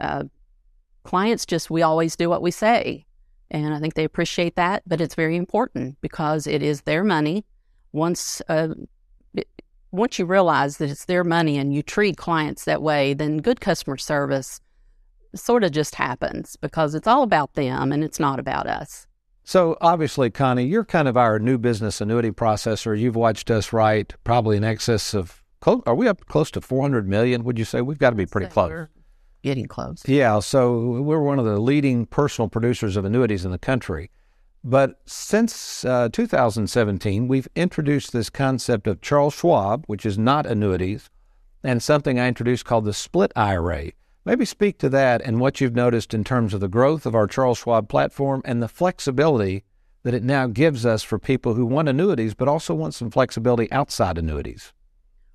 uh, 0.00 0.24
clients 1.02 1.46
just, 1.46 1.70
we 1.70 1.82
always 1.82 2.16
do 2.16 2.28
what 2.28 2.42
we 2.42 2.50
say. 2.50 3.06
And 3.50 3.74
I 3.74 3.80
think 3.80 3.94
they 3.94 4.04
appreciate 4.04 4.56
that, 4.56 4.82
but 4.86 5.00
it's 5.00 5.14
very 5.14 5.36
important 5.36 6.00
because 6.00 6.46
it 6.46 6.62
is 6.62 6.82
their 6.82 7.04
money. 7.04 7.44
Once, 7.92 8.40
uh, 8.48 8.68
it, 9.34 9.46
once 9.90 10.18
you 10.18 10.24
realize 10.24 10.78
that 10.78 10.90
it's 10.90 11.04
their 11.04 11.22
money 11.22 11.58
and 11.58 11.74
you 11.74 11.82
treat 11.82 12.16
clients 12.16 12.64
that 12.64 12.82
way, 12.82 13.12
then 13.12 13.38
good 13.38 13.60
customer 13.60 13.98
service 13.98 14.60
sort 15.34 15.64
of 15.64 15.70
just 15.70 15.94
happens 15.96 16.56
because 16.56 16.94
it's 16.94 17.06
all 17.06 17.22
about 17.22 17.54
them 17.54 17.92
and 17.92 18.02
it's 18.02 18.18
not 18.18 18.38
about 18.38 18.66
us. 18.66 19.06
So 19.44 19.76
obviously, 19.80 20.30
Connie, 20.30 20.64
you're 20.64 20.84
kind 20.84 21.08
of 21.08 21.16
our 21.16 21.38
new 21.38 21.58
business 21.58 22.00
annuity 22.00 22.30
processor. 22.30 22.98
You've 22.98 23.16
watched 23.16 23.50
us 23.50 23.72
write 23.72 24.14
probably 24.24 24.56
in 24.56 24.64
excess 24.64 25.14
of, 25.14 25.42
are 25.66 25.94
we 25.94 26.08
up 26.08 26.24
close 26.26 26.50
to 26.52 26.60
400 26.60 27.08
million? 27.08 27.44
Would 27.44 27.58
you 27.58 27.64
say 27.64 27.82
we've 27.82 27.98
got 27.98 28.10
to 28.10 28.16
be 28.16 28.26
pretty 28.26 28.46
close? 28.46 28.88
Getting 29.42 29.66
close. 29.66 30.02
Yeah, 30.06 30.40
so 30.40 31.00
we're 31.02 31.22
one 31.22 31.38
of 31.38 31.44
the 31.44 31.60
leading 31.60 32.06
personal 32.06 32.48
producers 32.48 32.96
of 32.96 33.04
annuities 33.04 33.44
in 33.44 33.50
the 33.50 33.58
country. 33.58 34.10
But 34.64 35.00
since 35.06 35.84
uh, 35.84 36.08
2017, 36.12 37.26
we've 37.26 37.48
introduced 37.56 38.12
this 38.12 38.30
concept 38.30 38.86
of 38.86 39.00
Charles 39.00 39.34
Schwab, 39.34 39.84
which 39.86 40.06
is 40.06 40.16
not 40.16 40.46
annuities, 40.46 41.10
and 41.64 41.82
something 41.82 42.18
I 42.18 42.28
introduced 42.28 42.64
called 42.64 42.84
the 42.84 42.92
split 42.92 43.32
IRA. 43.34 43.90
Maybe 44.24 44.44
speak 44.44 44.78
to 44.78 44.88
that 44.90 45.20
and 45.22 45.40
what 45.40 45.60
you've 45.60 45.74
noticed 45.74 46.14
in 46.14 46.22
terms 46.22 46.54
of 46.54 46.60
the 46.60 46.68
growth 46.68 47.06
of 47.06 47.14
our 47.14 47.26
Charles 47.26 47.58
Schwab 47.58 47.88
platform 47.88 48.40
and 48.44 48.62
the 48.62 48.68
flexibility 48.68 49.64
that 50.04 50.14
it 50.14 50.22
now 50.22 50.46
gives 50.46 50.86
us 50.86 51.02
for 51.02 51.18
people 51.18 51.54
who 51.54 51.66
want 51.66 51.88
annuities 51.88 52.34
but 52.34 52.46
also 52.46 52.72
want 52.72 52.94
some 52.94 53.10
flexibility 53.10 53.70
outside 53.72 54.18
annuities. 54.18 54.72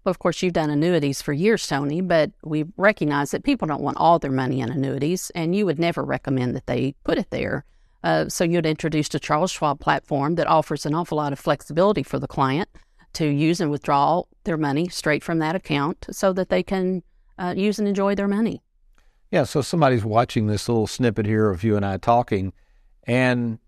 Of 0.07 0.19
course, 0.19 0.41
you've 0.41 0.53
done 0.53 0.69
annuities 0.69 1.21
for 1.21 1.33
years, 1.33 1.67
Tony, 1.67 2.01
but 2.01 2.31
we 2.43 2.65
recognize 2.77 3.31
that 3.31 3.43
people 3.43 3.67
don't 3.67 3.81
want 3.81 3.97
all 3.97 4.19
their 4.19 4.31
money 4.31 4.61
in 4.61 4.71
annuities, 4.71 5.31
and 5.35 5.53
you 5.53 5.65
would 5.65 5.79
never 5.79 6.03
recommend 6.03 6.55
that 6.55 6.65
they 6.65 6.95
put 7.03 7.17
it 7.17 7.29
there. 7.29 7.65
Uh, 8.03 8.29
so 8.29 8.43
you'd 8.43 8.65
introduced 8.65 9.15
a 9.15 9.19
Charles 9.19 9.51
Schwab 9.51 9.79
platform 9.79 10.35
that 10.35 10.47
offers 10.47 10.85
an 10.85 10.95
awful 10.95 11.17
lot 11.17 11.33
of 11.33 11.39
flexibility 11.39 12.03
for 12.03 12.19
the 12.19 12.27
client 12.27 12.69
to 13.13 13.27
use 13.27 13.59
and 13.59 13.69
withdraw 13.69 14.23
their 14.45 14.57
money 14.57 14.87
straight 14.87 15.23
from 15.23 15.39
that 15.39 15.55
account 15.55 16.05
so 16.11 16.31
that 16.31 16.49
they 16.49 16.63
can 16.63 17.03
uh, 17.37 17.53
use 17.57 17.79
and 17.79 17.87
enjoy 17.87 18.15
their 18.15 18.27
money. 18.27 18.61
Yeah, 19.31 19.43
so 19.43 19.61
somebody's 19.61 20.05
watching 20.05 20.47
this 20.47 20.69
little 20.69 20.87
snippet 20.87 21.25
here 21.25 21.49
of 21.49 21.63
you 21.63 21.75
and 21.75 21.85
I 21.85 21.97
talking, 21.97 22.53
and 23.03 23.59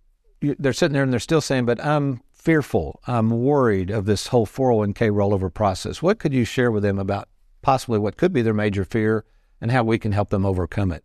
they're 0.42 0.72
sitting 0.72 0.94
there 0.94 1.04
and 1.04 1.12
they're 1.12 1.20
still 1.20 1.42
saying, 1.42 1.66
"But 1.66 1.84
I'm 1.84 2.22
fearful, 2.40 3.02
I'm 3.06 3.30
worried 3.30 3.92
of 3.92 4.06
this 4.06 4.28
whole 4.28 4.46
401k 4.46 5.12
rollover 5.12 5.54
process." 5.54 6.02
What 6.02 6.20
could 6.20 6.34
you 6.34 6.46
share 6.46 6.72
with 6.72 6.84
them 6.84 6.98
about 6.98 7.28
possibly 7.62 8.00
what 8.00 8.18
could 8.18 8.34
be 8.34 8.42
their 8.42 8.54
major 8.54 8.86
fear 8.86 9.26
and 9.62 9.72
how 9.72 9.84
we 9.84 10.00
can 10.00 10.12
help 10.12 10.30
them 10.30 10.46
overcome 10.46 10.92
it? 10.92 11.04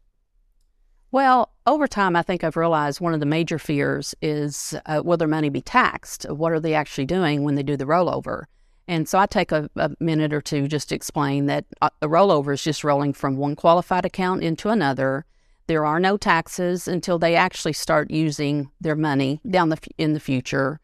Well, 1.10 1.52
over 1.66 1.86
time, 1.86 2.16
I 2.16 2.22
think 2.22 2.42
I've 2.42 2.56
realized 2.56 3.00
one 3.00 3.14
of 3.14 3.20
the 3.20 3.26
major 3.26 3.58
fears 3.58 4.14
is 4.20 4.74
uh, 4.86 5.00
will 5.04 5.16
their 5.16 5.28
money 5.28 5.48
be 5.48 5.60
taxed? 5.60 6.24
What 6.28 6.52
are 6.52 6.60
they 6.60 6.74
actually 6.74 7.06
doing 7.06 7.44
when 7.44 7.54
they 7.54 7.62
do 7.62 7.76
the 7.76 7.84
rollover? 7.84 8.44
And 8.86 9.08
so 9.08 9.18
I 9.18 9.26
take 9.26 9.52
a, 9.52 9.70
a 9.76 9.92
minute 10.00 10.32
or 10.32 10.40
two 10.40 10.68
just 10.68 10.88
to 10.90 10.94
explain 10.94 11.46
that 11.46 11.64
uh, 11.80 11.90
a 12.02 12.08
rollover 12.08 12.52
is 12.52 12.62
just 12.62 12.84
rolling 12.84 13.12
from 13.12 13.36
one 13.36 13.56
qualified 13.56 14.04
account 14.04 14.42
into 14.42 14.68
another. 14.68 15.24
There 15.66 15.86
are 15.86 16.00
no 16.00 16.16
taxes 16.16 16.86
until 16.86 17.18
they 17.18 17.36
actually 17.36 17.72
start 17.72 18.10
using 18.10 18.70
their 18.80 18.96
money 18.96 19.40
down 19.48 19.70
the 19.70 19.78
in 19.96 20.12
the 20.12 20.20
future. 20.20 20.80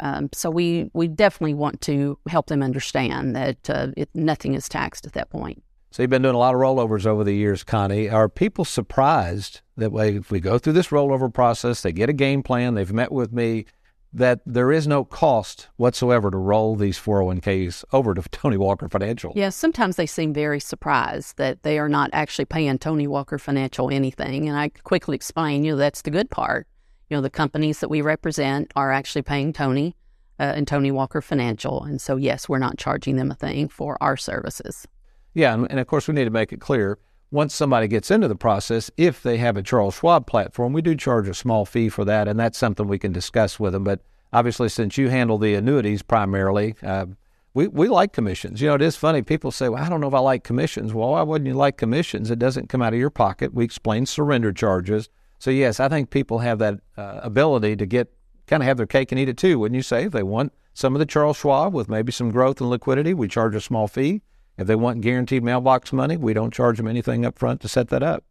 Um, 0.00 0.28
so 0.32 0.50
we 0.50 0.90
we 0.92 1.08
definitely 1.08 1.54
want 1.54 1.80
to 1.82 2.18
help 2.28 2.46
them 2.46 2.62
understand 2.62 3.34
that 3.36 3.70
uh, 3.70 3.88
it, 3.96 4.08
nothing 4.14 4.54
is 4.54 4.68
taxed 4.68 5.06
at 5.06 5.12
that 5.14 5.30
point. 5.30 5.62
So 5.90 6.02
you've 6.02 6.10
been 6.10 6.22
doing 6.22 6.34
a 6.34 6.38
lot 6.38 6.54
of 6.54 6.60
rollovers 6.60 7.06
over 7.06 7.24
the 7.24 7.32
years, 7.32 7.64
Connie. 7.64 8.08
Are 8.10 8.28
people 8.28 8.64
surprised 8.66 9.62
that 9.76 9.94
if 9.94 10.30
we 10.30 10.40
go 10.40 10.58
through 10.58 10.74
this 10.74 10.88
rollover 10.88 11.32
process, 11.32 11.80
they 11.80 11.92
get 11.92 12.10
a 12.10 12.12
game 12.12 12.42
plan, 12.42 12.74
they've 12.74 12.92
met 12.92 13.12
with 13.12 13.32
me, 13.32 13.64
that 14.12 14.40
there 14.46 14.72
is 14.72 14.86
no 14.86 15.04
cost 15.04 15.68
whatsoever 15.76 16.30
to 16.30 16.36
roll 16.36 16.74
these 16.74 16.98
401ks 16.98 17.84
over 17.92 18.14
to 18.14 18.22
Tony 18.30 18.56
Walker 18.56 18.88
Financial. 18.88 19.32
Yes, 19.34 19.40
yeah, 19.42 19.48
sometimes 19.50 19.96
they 19.96 20.06
seem 20.06 20.32
very 20.32 20.60
surprised 20.60 21.36
that 21.36 21.62
they 21.62 21.78
are 21.78 21.88
not 21.88 22.10
actually 22.12 22.46
paying 22.46 22.78
Tony 22.78 23.06
Walker 23.06 23.38
Financial 23.38 23.90
anything. 23.90 24.48
And 24.48 24.58
I 24.58 24.68
quickly 24.68 25.16
explain, 25.16 25.64
you 25.64 25.72
know, 25.72 25.78
that's 25.78 26.02
the 26.02 26.10
good 26.10 26.30
part. 26.30 26.66
You 27.08 27.16
know, 27.16 27.20
the 27.20 27.30
companies 27.30 27.80
that 27.80 27.88
we 27.88 28.00
represent 28.00 28.72
are 28.76 28.92
actually 28.92 29.22
paying 29.22 29.52
Tony 29.52 29.94
uh, 30.38 30.52
and 30.56 30.66
Tony 30.66 30.90
Walker 30.90 31.22
Financial. 31.22 31.84
And 31.84 32.00
so, 32.00 32.16
yes, 32.16 32.48
we're 32.48 32.58
not 32.58 32.78
charging 32.78 33.16
them 33.16 33.30
a 33.30 33.34
thing 33.34 33.68
for 33.68 33.96
our 34.02 34.16
services. 34.16 34.86
Yeah, 35.34 35.54
and, 35.54 35.70
and 35.70 35.78
of 35.78 35.86
course, 35.86 36.08
we 36.08 36.14
need 36.14 36.24
to 36.24 36.30
make 36.30 36.52
it 36.52 36.60
clear 36.60 36.98
once 37.30 37.54
somebody 37.54 37.88
gets 37.88 38.10
into 38.10 38.28
the 38.28 38.36
process, 38.36 38.90
if 38.96 39.22
they 39.22 39.36
have 39.38 39.56
a 39.56 39.62
Charles 39.62 39.94
Schwab 39.94 40.26
platform, 40.26 40.72
we 40.72 40.82
do 40.82 40.94
charge 40.94 41.28
a 41.28 41.34
small 41.34 41.64
fee 41.64 41.88
for 41.88 42.04
that, 42.04 42.28
and 42.28 42.38
that's 42.38 42.58
something 42.58 42.86
we 42.86 42.98
can 42.98 43.12
discuss 43.12 43.58
with 43.58 43.72
them. 43.72 43.84
But 43.84 44.00
obviously, 44.32 44.68
since 44.68 44.96
you 44.96 45.08
handle 45.08 45.38
the 45.38 45.54
annuities 45.54 46.02
primarily, 46.02 46.76
uh, 46.82 47.06
we, 47.54 47.68
we 47.68 47.88
like 47.88 48.12
commissions. 48.12 48.60
You 48.60 48.68
know, 48.68 48.74
it 48.74 48.82
is 48.82 48.96
funny. 48.96 49.22
People 49.22 49.50
say, 49.50 49.68
well, 49.68 49.82
I 49.82 49.88
don't 49.88 50.00
know 50.00 50.08
if 50.08 50.14
I 50.14 50.20
like 50.20 50.44
commissions. 50.44 50.94
Well, 50.94 51.10
why 51.10 51.22
wouldn't 51.22 51.48
you 51.48 51.54
like 51.54 51.76
commissions? 51.76 52.30
It 52.30 52.38
doesn't 52.38 52.68
come 52.68 52.82
out 52.82 52.92
of 52.92 52.98
your 52.98 53.10
pocket. 53.10 53.54
We 53.54 53.64
explain 53.64 54.06
surrender 54.06 54.52
charges. 54.52 55.08
So, 55.38 55.50
yes, 55.50 55.80
I 55.80 55.88
think 55.88 56.10
people 56.10 56.38
have 56.38 56.58
that 56.58 56.80
uh, 56.96 57.20
ability 57.22 57.76
to 57.76 57.86
get 57.86 58.12
kind 58.46 58.62
of 58.62 58.66
have 58.66 58.76
their 58.76 58.86
cake 58.86 59.12
and 59.12 59.18
eat 59.18 59.28
it 59.28 59.36
too, 59.36 59.58
wouldn't 59.58 59.76
you 59.76 59.82
say? 59.82 60.04
If 60.04 60.12
they 60.12 60.22
want 60.22 60.52
some 60.72 60.94
of 60.94 60.98
the 60.98 61.06
Charles 61.06 61.36
Schwab 61.36 61.74
with 61.74 61.88
maybe 61.88 62.12
some 62.12 62.30
growth 62.30 62.60
and 62.60 62.70
liquidity, 62.70 63.14
we 63.14 63.28
charge 63.28 63.54
a 63.54 63.60
small 63.60 63.88
fee. 63.88 64.22
If 64.56 64.66
they 64.66 64.76
want 64.76 65.00
guaranteed 65.00 65.42
mailbox 65.42 65.92
money, 65.92 66.16
we 66.16 66.32
don't 66.32 66.54
charge 66.54 66.78
them 66.78 66.86
anything 66.86 67.26
up 67.26 67.38
front 67.38 67.60
to 67.62 67.68
set 67.68 67.88
that 67.88 68.02
up. 68.02 68.24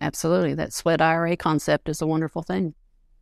Absolutely. 0.00 0.54
That 0.54 0.72
split 0.72 1.00
IRA 1.00 1.36
concept 1.36 1.88
is 1.88 2.00
a 2.00 2.06
wonderful 2.06 2.42
thing. 2.42 2.74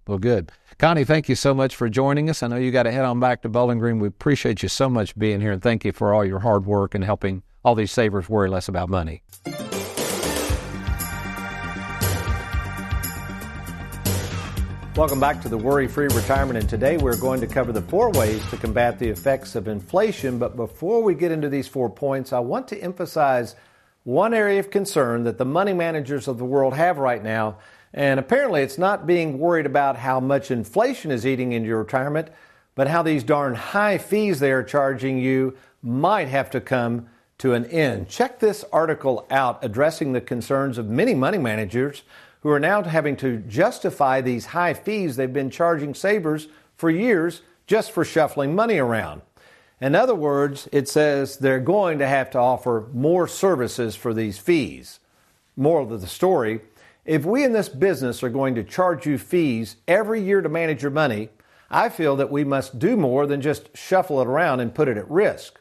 Well, 0.06 0.18
good. 0.18 0.52
Connie, 0.78 1.04
thank 1.04 1.28
you 1.28 1.34
so 1.34 1.54
much 1.54 1.74
for 1.74 1.88
joining 1.88 2.28
us. 2.28 2.42
I 2.42 2.48
know 2.48 2.56
you 2.56 2.70
got 2.70 2.82
to 2.82 2.92
head 2.92 3.04
on 3.04 3.20
back 3.20 3.42
to 3.42 3.48
Bowling 3.48 3.78
Green. 3.78 4.00
We 4.00 4.08
appreciate 4.08 4.62
you 4.62 4.68
so 4.68 4.88
much 4.90 5.16
being 5.18 5.40
here, 5.40 5.52
and 5.52 5.62
thank 5.62 5.84
you 5.84 5.92
for 5.92 6.12
all 6.12 6.24
your 6.24 6.40
hard 6.40 6.66
work 6.66 6.94
and 6.94 7.02
helping 7.02 7.42
all 7.64 7.74
these 7.74 7.92
savers 7.92 8.28
worry 8.28 8.50
less 8.50 8.68
about 8.68 8.90
money. 8.90 9.22
Welcome 14.96 15.18
back 15.18 15.42
to 15.42 15.48
the 15.48 15.58
Worry 15.58 15.88
Free 15.88 16.06
Retirement, 16.06 16.56
and 16.56 16.68
today 16.68 16.98
we're 16.98 17.16
going 17.16 17.40
to 17.40 17.48
cover 17.48 17.72
the 17.72 17.82
four 17.82 18.12
ways 18.12 18.48
to 18.50 18.56
combat 18.56 18.96
the 18.96 19.08
effects 19.08 19.56
of 19.56 19.66
inflation. 19.66 20.38
But 20.38 20.54
before 20.54 21.02
we 21.02 21.16
get 21.16 21.32
into 21.32 21.48
these 21.48 21.66
four 21.66 21.90
points, 21.90 22.32
I 22.32 22.38
want 22.38 22.68
to 22.68 22.80
emphasize 22.80 23.56
one 24.04 24.32
area 24.32 24.60
of 24.60 24.70
concern 24.70 25.24
that 25.24 25.36
the 25.36 25.44
money 25.44 25.72
managers 25.72 26.28
of 26.28 26.38
the 26.38 26.44
world 26.44 26.74
have 26.74 26.98
right 26.98 27.24
now. 27.24 27.58
And 27.92 28.20
apparently, 28.20 28.62
it's 28.62 28.78
not 28.78 29.04
being 29.04 29.40
worried 29.40 29.66
about 29.66 29.96
how 29.96 30.20
much 30.20 30.52
inflation 30.52 31.10
is 31.10 31.26
eating 31.26 31.50
into 31.50 31.66
your 31.66 31.80
retirement, 31.80 32.28
but 32.76 32.86
how 32.86 33.02
these 33.02 33.24
darn 33.24 33.56
high 33.56 33.98
fees 33.98 34.38
they 34.38 34.52
are 34.52 34.62
charging 34.62 35.18
you 35.18 35.56
might 35.82 36.28
have 36.28 36.50
to 36.50 36.60
come 36.60 37.08
to 37.38 37.52
an 37.52 37.64
end. 37.64 38.08
Check 38.08 38.38
this 38.38 38.64
article 38.72 39.26
out 39.28 39.58
addressing 39.64 40.12
the 40.12 40.20
concerns 40.20 40.78
of 40.78 40.88
many 40.88 41.14
money 41.14 41.38
managers 41.38 42.04
who 42.44 42.50
are 42.50 42.60
now 42.60 42.82
having 42.82 43.16
to 43.16 43.38
justify 43.38 44.20
these 44.20 44.46
high 44.46 44.74
fees 44.74 45.16
they've 45.16 45.32
been 45.32 45.50
charging 45.50 45.94
savers 45.94 46.46
for 46.76 46.90
years 46.90 47.40
just 47.66 47.90
for 47.90 48.04
shuffling 48.04 48.54
money 48.54 48.78
around. 48.78 49.22
In 49.80 49.94
other 49.94 50.14
words, 50.14 50.68
it 50.70 50.86
says 50.86 51.38
they're 51.38 51.58
going 51.58 51.98
to 51.98 52.06
have 52.06 52.30
to 52.30 52.38
offer 52.38 52.86
more 52.92 53.26
services 53.26 53.96
for 53.96 54.14
these 54.14 54.38
fees. 54.38 55.00
Moral 55.56 55.92
of 55.92 56.00
the 56.00 56.06
story 56.06 56.60
if 57.04 57.24
we 57.24 57.44
in 57.44 57.52
this 57.52 57.68
business 57.68 58.22
are 58.22 58.30
going 58.30 58.54
to 58.54 58.64
charge 58.64 59.06
you 59.06 59.18
fees 59.18 59.76
every 59.86 60.22
year 60.22 60.40
to 60.40 60.48
manage 60.48 60.82
your 60.82 60.90
money, 60.90 61.28
I 61.70 61.88
feel 61.88 62.16
that 62.16 62.30
we 62.30 62.44
must 62.44 62.78
do 62.78 62.96
more 62.96 63.26
than 63.26 63.42
just 63.42 63.76
shuffle 63.76 64.20
it 64.22 64.26
around 64.26 64.60
and 64.60 64.74
put 64.74 64.88
it 64.88 64.96
at 64.96 65.10
risk. 65.10 65.60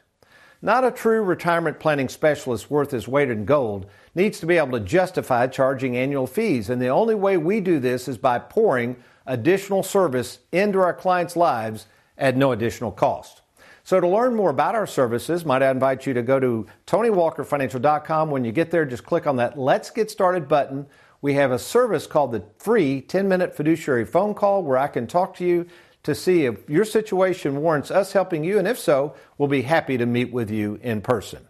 Not 0.64 0.82
a 0.82 0.90
true 0.90 1.22
retirement 1.22 1.78
planning 1.78 2.08
specialist 2.08 2.70
worth 2.70 2.90
his 2.90 3.06
weight 3.06 3.28
in 3.28 3.44
gold 3.44 3.84
needs 4.14 4.40
to 4.40 4.46
be 4.46 4.56
able 4.56 4.78
to 4.78 4.80
justify 4.80 5.46
charging 5.46 5.94
annual 5.94 6.26
fees. 6.26 6.70
And 6.70 6.80
the 6.80 6.88
only 6.88 7.14
way 7.14 7.36
we 7.36 7.60
do 7.60 7.78
this 7.78 8.08
is 8.08 8.16
by 8.16 8.38
pouring 8.38 8.96
additional 9.26 9.82
service 9.82 10.38
into 10.52 10.78
our 10.80 10.94
clients' 10.94 11.36
lives 11.36 11.86
at 12.16 12.38
no 12.38 12.52
additional 12.52 12.92
cost. 12.92 13.42
So 13.82 14.00
to 14.00 14.08
learn 14.08 14.34
more 14.34 14.48
about 14.48 14.74
our 14.74 14.86
services, 14.86 15.44
might 15.44 15.62
I 15.62 15.70
invite 15.70 16.06
you 16.06 16.14
to 16.14 16.22
go 16.22 16.40
to 16.40 16.66
TonyWalkerFinancial.com. 16.86 18.30
When 18.30 18.46
you 18.46 18.52
get 18.52 18.70
there, 18.70 18.86
just 18.86 19.04
click 19.04 19.26
on 19.26 19.36
that 19.36 19.58
Let's 19.58 19.90
Get 19.90 20.10
Started 20.10 20.48
button. 20.48 20.86
We 21.20 21.34
have 21.34 21.52
a 21.52 21.58
service 21.58 22.06
called 22.06 22.32
the 22.32 22.42
free 22.56 23.02
10 23.02 23.28
minute 23.28 23.54
fiduciary 23.54 24.06
phone 24.06 24.32
call 24.32 24.62
where 24.62 24.78
I 24.78 24.86
can 24.86 25.06
talk 25.06 25.36
to 25.36 25.44
you 25.44 25.66
to 26.04 26.14
see 26.14 26.44
if 26.44 26.68
your 26.70 26.84
situation 26.84 27.60
warrants 27.60 27.90
us 27.90 28.12
helping 28.12 28.44
you. 28.44 28.58
And 28.58 28.68
if 28.68 28.78
so, 28.78 29.14
we'll 29.36 29.48
be 29.48 29.62
happy 29.62 29.98
to 29.98 30.06
meet 30.06 30.32
with 30.32 30.50
you 30.50 30.78
in 30.82 31.00
person. 31.00 31.48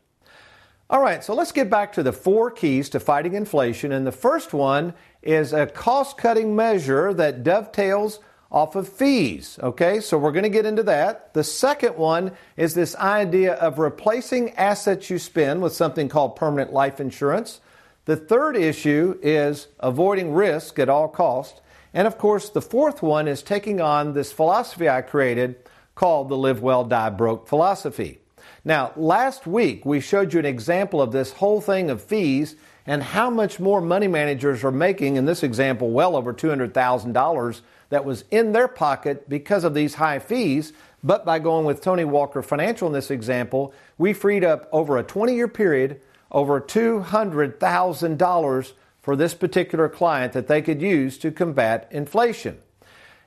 All 0.88 1.00
right, 1.00 1.25
so 1.25 1.34
let's 1.34 1.52
get 1.52 1.70
back 1.70 1.92
to 1.94 2.02
the 2.02 2.12
four 2.12 2.50
keys 2.50 2.88
to 2.90 3.00
fighting 3.00 3.34
inflation. 3.34 3.90
And 3.90 4.06
the 4.06 4.12
first 4.12 4.52
one 4.52 4.94
is 5.23 5.52
a 5.52 5.66
cost 5.66 6.16
cutting 6.16 6.54
measure 6.54 7.12
that 7.14 7.42
dovetails 7.42 8.20
off 8.52 8.76
of 8.76 8.88
fees. 8.88 9.58
Okay, 9.61 9.99
so 9.99 10.16
we're 10.16 10.30
going 10.30 10.44
to 10.44 10.49
get 10.49 10.66
into 10.66 10.84
that. 10.84 11.34
The 11.34 11.42
second 11.42 11.96
one 11.96 12.32
is 12.56 12.75
this 12.75 12.94
idea 12.96 13.54
of 13.54 13.78
replacing 13.80 14.50
assets 14.50 15.11
you 15.11 15.18
spend 15.18 15.62
with 15.62 15.73
something 15.73 16.08
called 16.08 16.37
permanent 16.37 16.73
life 16.73 17.00
insurance. 17.00 17.61
The 18.04 18.16
third 18.16 18.56
issue 18.56 19.18
is 19.23 19.66
avoiding 19.80 20.32
risk 20.34 20.78
at 20.78 20.88
all 20.88 21.08
costs. 21.08 21.61
And 21.94 22.06
of 22.08 22.18
course, 22.18 22.50
the 22.50 22.60
fourth 22.60 23.02
one 23.02 23.28
is 23.28 23.42
taking 23.42 23.80
on 23.80 24.12
this 24.12 24.32
philosophy 24.32 24.88
I 24.88 25.00
created 25.00 25.56
called 25.94 26.28
the 26.28 26.36
live 26.36 26.60
well, 26.60 26.84
die 26.84 27.08
broke 27.08 27.46
philosophy. 27.46 28.18
Now, 28.64 28.92
last 28.96 29.46
week 29.46 29.86
we 29.86 30.00
showed 30.00 30.32
you 30.32 30.40
an 30.40 30.44
example 30.44 31.00
of 31.00 31.12
this 31.12 31.30
whole 31.32 31.60
thing 31.60 31.90
of 31.90 32.02
fees 32.02 32.56
and 32.84 33.00
how 33.02 33.30
much 33.30 33.60
more 33.60 33.80
money 33.80 34.08
managers 34.08 34.64
are 34.64 34.72
making, 34.72 35.16
in 35.16 35.24
this 35.24 35.42
example, 35.42 35.90
well 35.90 36.16
over 36.16 36.34
$200,000 36.34 37.60
that 37.90 38.04
was 38.04 38.24
in 38.30 38.52
their 38.52 38.68
pocket 38.68 39.28
because 39.28 39.64
of 39.64 39.72
these 39.72 39.94
high 39.94 40.18
fees. 40.18 40.72
But 41.02 41.24
by 41.24 41.38
going 41.38 41.64
with 41.64 41.80
Tony 41.80 42.04
Walker 42.04 42.42
Financial 42.42 42.88
in 42.88 42.92
this 42.92 43.10
example, 43.10 43.72
we 43.98 44.12
freed 44.12 44.44
up 44.44 44.68
over 44.72 44.98
a 44.98 45.04
20 45.04 45.34
year 45.34 45.48
period 45.48 46.00
over 46.30 46.60
$200,000 46.60 48.72
for 49.04 49.16
this 49.16 49.34
particular 49.34 49.87
client 49.87 50.32
that 50.32 50.49
they 50.49 50.62
could 50.62 50.80
use 50.80 51.18
to 51.18 51.30
combat 51.30 51.87
inflation. 51.90 52.58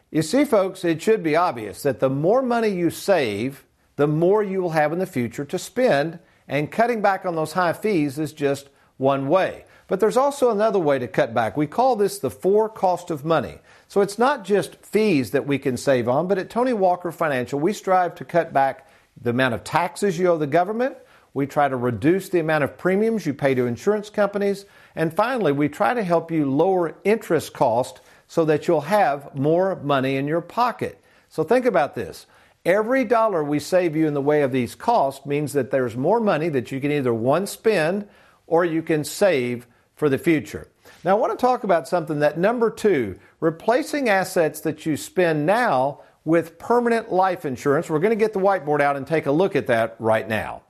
You 0.09 0.23
see, 0.23 0.43
folks, 0.43 0.83
it 0.83 1.03
should 1.03 1.21
be 1.21 1.35
obvious 1.35 1.83
that 1.83 1.99
the 1.99 2.09
more 2.09 2.41
money 2.41 2.69
you 2.69 2.89
save, 2.89 3.63
the 3.95 4.07
more 4.07 4.41
you 4.41 4.59
will 4.59 4.71
have 4.71 4.91
in 4.91 4.97
the 4.97 5.05
future 5.05 5.45
to 5.45 5.59
spend, 5.59 6.17
And 6.47 6.71
cutting 6.71 7.01
back 7.01 7.25
on 7.25 7.35
those 7.35 7.53
high 7.53 7.73
fees 7.73 8.17
is 8.17 8.31
just 8.31 8.69
one 8.95 9.27
way. 9.27 9.65
But 9.87 9.99
there's 9.99 10.17
also 10.17 10.49
another 10.49 10.79
way 10.79 10.97
to 10.97 11.07
cut 11.07 11.33
back. 11.33 11.57
We 11.57 11.67
call 11.67 11.95
this 11.95 12.19
the 12.19 12.29
four 12.29 12.69
cost 12.69 13.11
of 13.11 13.25
money. 13.25 13.59
So 13.87 14.01
it's 14.01 14.17
not 14.17 14.45
just 14.45 14.77
fees 14.77 15.31
that 15.31 15.45
we 15.45 15.59
can 15.59 15.77
save 15.77 16.07
on, 16.07 16.27
but 16.27 16.37
at 16.37 16.49
Tony 16.49 16.73
Walker 16.73 17.11
Financial, 17.11 17.59
we 17.59 17.73
strive 17.73 18.15
to 18.15 18.25
cut 18.25 18.53
back 18.53 18.89
the 19.21 19.31
amount 19.31 19.53
of 19.53 19.63
taxes 19.63 20.17
you 20.17 20.27
owe 20.27 20.37
the 20.37 20.47
government. 20.47 20.95
We 21.37 21.45
try 21.45 21.69
to 21.69 21.77
reduce 21.77 22.29
the 22.29 22.39
amount 22.39 22.63
of 22.63 22.79
premiums 22.79 23.27
you 23.27 23.33
pay 23.35 23.53
to 23.53 23.67
insurance 23.67 24.09
companies. 24.09 24.65
And 24.95 25.13
finally, 25.13 25.51
we 25.51 25.69
try 25.69 25.93
to 25.93 26.01
help 26.03 26.31
you 26.31 26.49
lower 26.49 26.95
interest 27.03 27.53
cost 27.53 28.01
so 28.25 28.43
that 28.45 28.67
you'll 28.67 28.81
have 28.81 29.35
more 29.35 29.75
money 29.75 30.15
in 30.15 30.27
your 30.27 30.41
pocket. 30.41 30.99
So 31.29 31.43
think 31.43 31.65
about 31.65 31.93
this. 31.93 32.25
Every 32.65 33.05
dollar 33.05 33.43
we 33.43 33.59
save 33.59 33.95
you 33.95 34.07
in 34.07 34.15
the 34.15 34.19
way 34.21 34.41
of 34.41 34.51
these 34.51 34.73
costs 34.73 35.27
means 35.27 35.53
that 35.53 35.69
there's 35.69 35.95
more 35.95 36.19
money 36.19 36.49
that 36.49 36.71
you 36.71 36.81
can 36.81 36.91
either 36.91 37.13
one 37.13 37.45
spend 37.45 38.07
or 38.47 38.65
you 38.65 38.81
can 38.81 39.03
save 39.03 39.67
for 39.93 40.09
the 40.09 40.17
future. 40.17 40.67
Now, 41.03 41.11
I 41.11 41.19
want 41.19 41.37
to 41.37 41.45
talk 41.45 41.63
about 41.63 41.87
something 41.87 42.17
that 42.17 42.39
number 42.39 42.71
two, 42.71 43.19
replacing 43.41 44.09
assets 44.09 44.61
that 44.61 44.87
you 44.87 44.97
spend 44.97 45.45
now 45.45 45.99
with 46.25 46.57
permanent 46.57 47.11
life 47.11 47.45
insurance. 47.45 47.91
We're 47.91 47.99
going 47.99 48.09
to 48.09 48.15
get 48.15 48.33
the 48.33 48.39
whiteboard 48.39 48.81
out 48.81 48.97
and 48.97 49.05
take 49.05 49.27
a 49.27 49.31
look 49.31 49.55
at 49.55 49.67
that 49.67 49.97
right 49.99 50.27
now. 50.27 50.63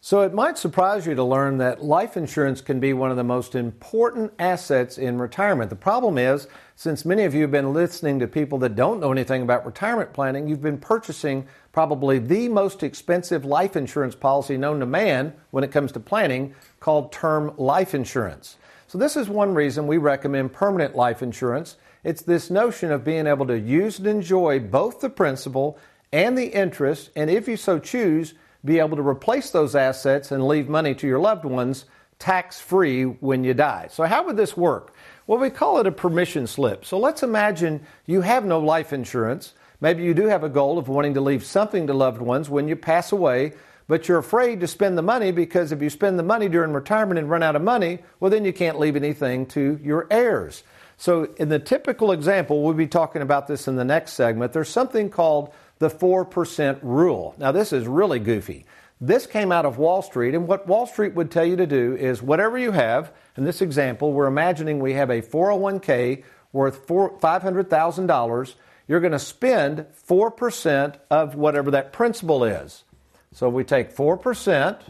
So, 0.00 0.20
it 0.20 0.34
might 0.34 0.56
surprise 0.56 1.06
you 1.06 1.14
to 1.16 1.24
learn 1.24 1.58
that 1.58 1.82
life 1.82 2.16
insurance 2.16 2.60
can 2.60 2.78
be 2.78 2.92
one 2.92 3.10
of 3.10 3.16
the 3.16 3.24
most 3.24 3.54
important 3.56 4.32
assets 4.38 4.98
in 4.98 5.18
retirement. 5.18 5.68
The 5.68 5.76
problem 5.76 6.16
is, 6.16 6.46
since 6.76 7.04
many 7.04 7.24
of 7.24 7.34
you 7.34 7.42
have 7.42 7.50
been 7.50 7.72
listening 7.72 8.20
to 8.20 8.28
people 8.28 8.58
that 8.58 8.76
don't 8.76 9.00
know 9.00 9.10
anything 9.10 9.42
about 9.42 9.66
retirement 9.66 10.12
planning, 10.12 10.46
you've 10.46 10.62
been 10.62 10.78
purchasing 10.78 11.48
probably 11.72 12.18
the 12.18 12.48
most 12.48 12.82
expensive 12.82 13.44
life 13.44 13.74
insurance 13.74 14.14
policy 14.14 14.56
known 14.56 14.78
to 14.80 14.86
man 14.86 15.32
when 15.50 15.64
it 15.64 15.72
comes 15.72 15.90
to 15.92 15.98
planning 15.98 16.54
called 16.78 17.10
term 17.10 17.52
life 17.56 17.92
insurance. 17.92 18.58
So, 18.86 18.98
this 18.98 19.16
is 19.16 19.28
one 19.28 19.54
reason 19.54 19.88
we 19.88 19.98
recommend 19.98 20.52
permanent 20.52 20.94
life 20.94 21.20
insurance. 21.20 21.76
It's 22.04 22.22
this 22.22 22.50
notion 22.50 22.92
of 22.92 23.02
being 23.02 23.26
able 23.26 23.46
to 23.46 23.58
use 23.58 23.98
and 23.98 24.06
enjoy 24.06 24.60
both 24.60 25.00
the 25.00 25.10
principal 25.10 25.78
and 26.12 26.38
the 26.38 26.46
interest, 26.46 27.10
and 27.16 27.28
if 27.28 27.48
you 27.48 27.56
so 27.56 27.80
choose, 27.80 28.34
be 28.66 28.80
able 28.80 28.96
to 28.96 29.06
replace 29.06 29.50
those 29.50 29.74
assets 29.74 30.32
and 30.32 30.46
leave 30.46 30.68
money 30.68 30.94
to 30.96 31.06
your 31.06 31.20
loved 31.20 31.44
ones 31.44 31.86
tax 32.18 32.60
free 32.60 33.04
when 33.04 33.44
you 33.44 33.54
die. 33.54 33.88
So, 33.90 34.04
how 34.04 34.24
would 34.24 34.36
this 34.36 34.56
work? 34.56 34.94
Well, 35.26 35.38
we 35.38 35.50
call 35.50 35.78
it 35.78 35.86
a 35.86 35.92
permission 35.92 36.46
slip. 36.46 36.84
So, 36.84 36.98
let's 36.98 37.22
imagine 37.22 37.86
you 38.06 38.20
have 38.22 38.44
no 38.44 38.58
life 38.58 38.92
insurance. 38.92 39.54
Maybe 39.80 40.02
you 40.02 40.14
do 40.14 40.26
have 40.26 40.42
a 40.42 40.48
goal 40.48 40.78
of 40.78 40.88
wanting 40.88 41.14
to 41.14 41.20
leave 41.20 41.44
something 41.44 41.86
to 41.86 41.94
loved 41.94 42.20
ones 42.20 42.48
when 42.48 42.68
you 42.68 42.76
pass 42.76 43.12
away, 43.12 43.52
but 43.88 44.08
you're 44.08 44.18
afraid 44.18 44.60
to 44.60 44.66
spend 44.66 44.96
the 44.96 45.02
money 45.02 45.30
because 45.30 45.70
if 45.70 45.82
you 45.82 45.90
spend 45.90 46.18
the 46.18 46.22
money 46.22 46.48
during 46.48 46.72
retirement 46.72 47.18
and 47.18 47.30
run 47.30 47.42
out 47.42 47.56
of 47.56 47.62
money, 47.62 47.98
well, 48.18 48.30
then 48.30 48.44
you 48.44 48.52
can't 48.52 48.78
leave 48.78 48.96
anything 48.96 49.46
to 49.46 49.78
your 49.82 50.06
heirs. 50.10 50.64
So, 50.96 51.34
in 51.36 51.50
the 51.50 51.58
typical 51.58 52.12
example, 52.12 52.62
we'll 52.62 52.72
be 52.72 52.86
talking 52.86 53.20
about 53.20 53.46
this 53.46 53.68
in 53.68 53.76
the 53.76 53.84
next 53.84 54.14
segment, 54.14 54.52
there's 54.54 54.70
something 54.70 55.10
called 55.10 55.52
the 55.78 55.90
4% 55.90 56.78
rule. 56.82 57.34
Now, 57.38 57.52
this 57.52 57.72
is 57.72 57.86
really 57.86 58.18
goofy. 58.18 58.66
This 59.00 59.26
came 59.26 59.52
out 59.52 59.66
of 59.66 59.76
Wall 59.76 60.00
Street, 60.00 60.34
and 60.34 60.48
what 60.48 60.66
Wall 60.66 60.86
Street 60.86 61.14
would 61.14 61.30
tell 61.30 61.44
you 61.44 61.56
to 61.56 61.66
do 61.66 61.94
is 61.94 62.22
whatever 62.22 62.56
you 62.56 62.72
have, 62.72 63.12
in 63.36 63.44
this 63.44 63.60
example, 63.60 64.12
we're 64.12 64.26
imagining 64.26 64.80
we 64.80 64.94
have 64.94 65.10
a 65.10 65.20
401k 65.20 66.24
worth 66.52 66.86
$500,000, 66.86 68.54
you're 68.88 69.00
going 69.00 69.12
to 69.12 69.18
spend 69.18 69.84
4% 70.08 70.96
of 71.10 71.34
whatever 71.34 71.72
that 71.72 71.92
principal 71.92 72.44
is. 72.44 72.84
So 73.32 73.50
we 73.50 73.64
take 73.64 73.94
4%. 73.94 74.80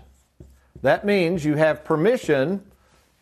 That 0.83 1.05
means 1.05 1.45
you 1.45 1.57
have 1.57 1.85
permission 1.85 2.65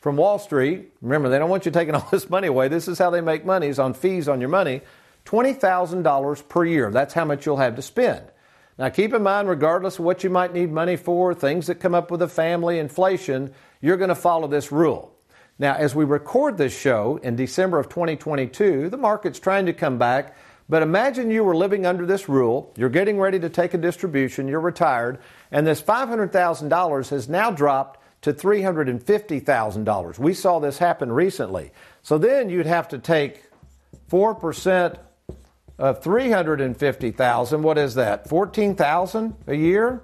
from 0.00 0.16
Wall 0.16 0.38
Street. 0.38 0.92
Remember, 1.00 1.30
they 1.30 1.38
don't 1.38 1.49
want 1.49 1.64
you 1.64 1.73
taking 1.73 1.94
all 1.94 2.06
this 2.11 2.28
money 2.28 2.49
away. 2.49 2.68
This 2.68 2.88
is 2.88 2.99
how 2.99 3.09
they 3.09 3.23
make 3.23 3.47
money 3.47 3.68
is 3.68 3.78
on 3.78 3.94
fees 3.94 4.28
on 4.28 4.40
your 4.40 4.50
money. 4.50 4.83
$20,000 5.25 6.49
per 6.49 6.64
year. 6.64 6.90
That's 6.90 7.14
how 7.14 7.25
much 7.25 7.47
you'll 7.47 7.57
have 7.57 7.76
to 7.76 7.83
spend. 7.83 8.26
Now, 8.79 8.88
keep 8.88 9.14
in 9.14 9.22
mind, 9.22 9.48
regardless 9.48 9.98
of 9.98 10.05
what 10.05 10.25
you 10.25 10.31
might 10.31 10.53
need 10.53 10.72
money 10.72 10.96
for, 10.96 11.33
things 11.33 11.68
that 11.68 11.77
come 11.77 11.94
up 11.94 12.11
with 12.11 12.22
a 12.22 12.29
family, 12.29 12.79
inflation, 12.79 13.55
you're 13.81 13.96
going 13.96 14.09
to 14.09 14.14
follow 14.14 14.48
this 14.48 14.72
rule. 14.72 15.14
Now, 15.59 15.75
as 15.77 15.94
we 15.94 16.05
record 16.05 16.59
this 16.59 16.77
show 16.77 17.20
in 17.22 17.37
December 17.37 17.79
of 17.79 17.88
2022, 17.88 18.88
the 18.90 18.96
market's 18.96 19.38
trying 19.38 19.66
to 19.66 19.72
come 19.72 19.98
back. 19.98 20.37
But 20.68 20.83
imagine 20.83 21.31
you 21.31 21.44
were 21.44 21.55
living 21.55 21.87
under 21.87 22.07
this 22.07 22.29
rule, 22.29 22.72
you're 22.77 22.88
getting 22.88 23.20
ready 23.20 23.38
to 23.38 23.48
take 23.51 23.75
a 23.75 23.79
distribution, 23.79 24.48
you're 24.48 24.61
retired, 24.61 25.18
and 25.53 25.66
this 25.66 25.83
$500,000 25.83 27.11
has 27.11 27.29
now 27.29 27.51
dropped 27.51 28.01
to 28.22 28.33
$350,000. 28.33 30.18
We 30.18 30.33
saw 30.33 30.59
this 30.59 30.79
happen 30.79 31.12
recently. 31.12 31.72
So 32.03 32.16
then 32.16 32.48
you'd 32.48 32.64
have 32.66 32.88
to 32.88 32.98
take 32.98 33.44
4% 34.11 34.98
of 35.78 36.02
350,000, 36.02 37.62
what 37.62 37.78
is 37.78 37.94
that? 37.94 38.28
14,000 38.28 39.34
a 39.46 39.54
year? 39.54 40.02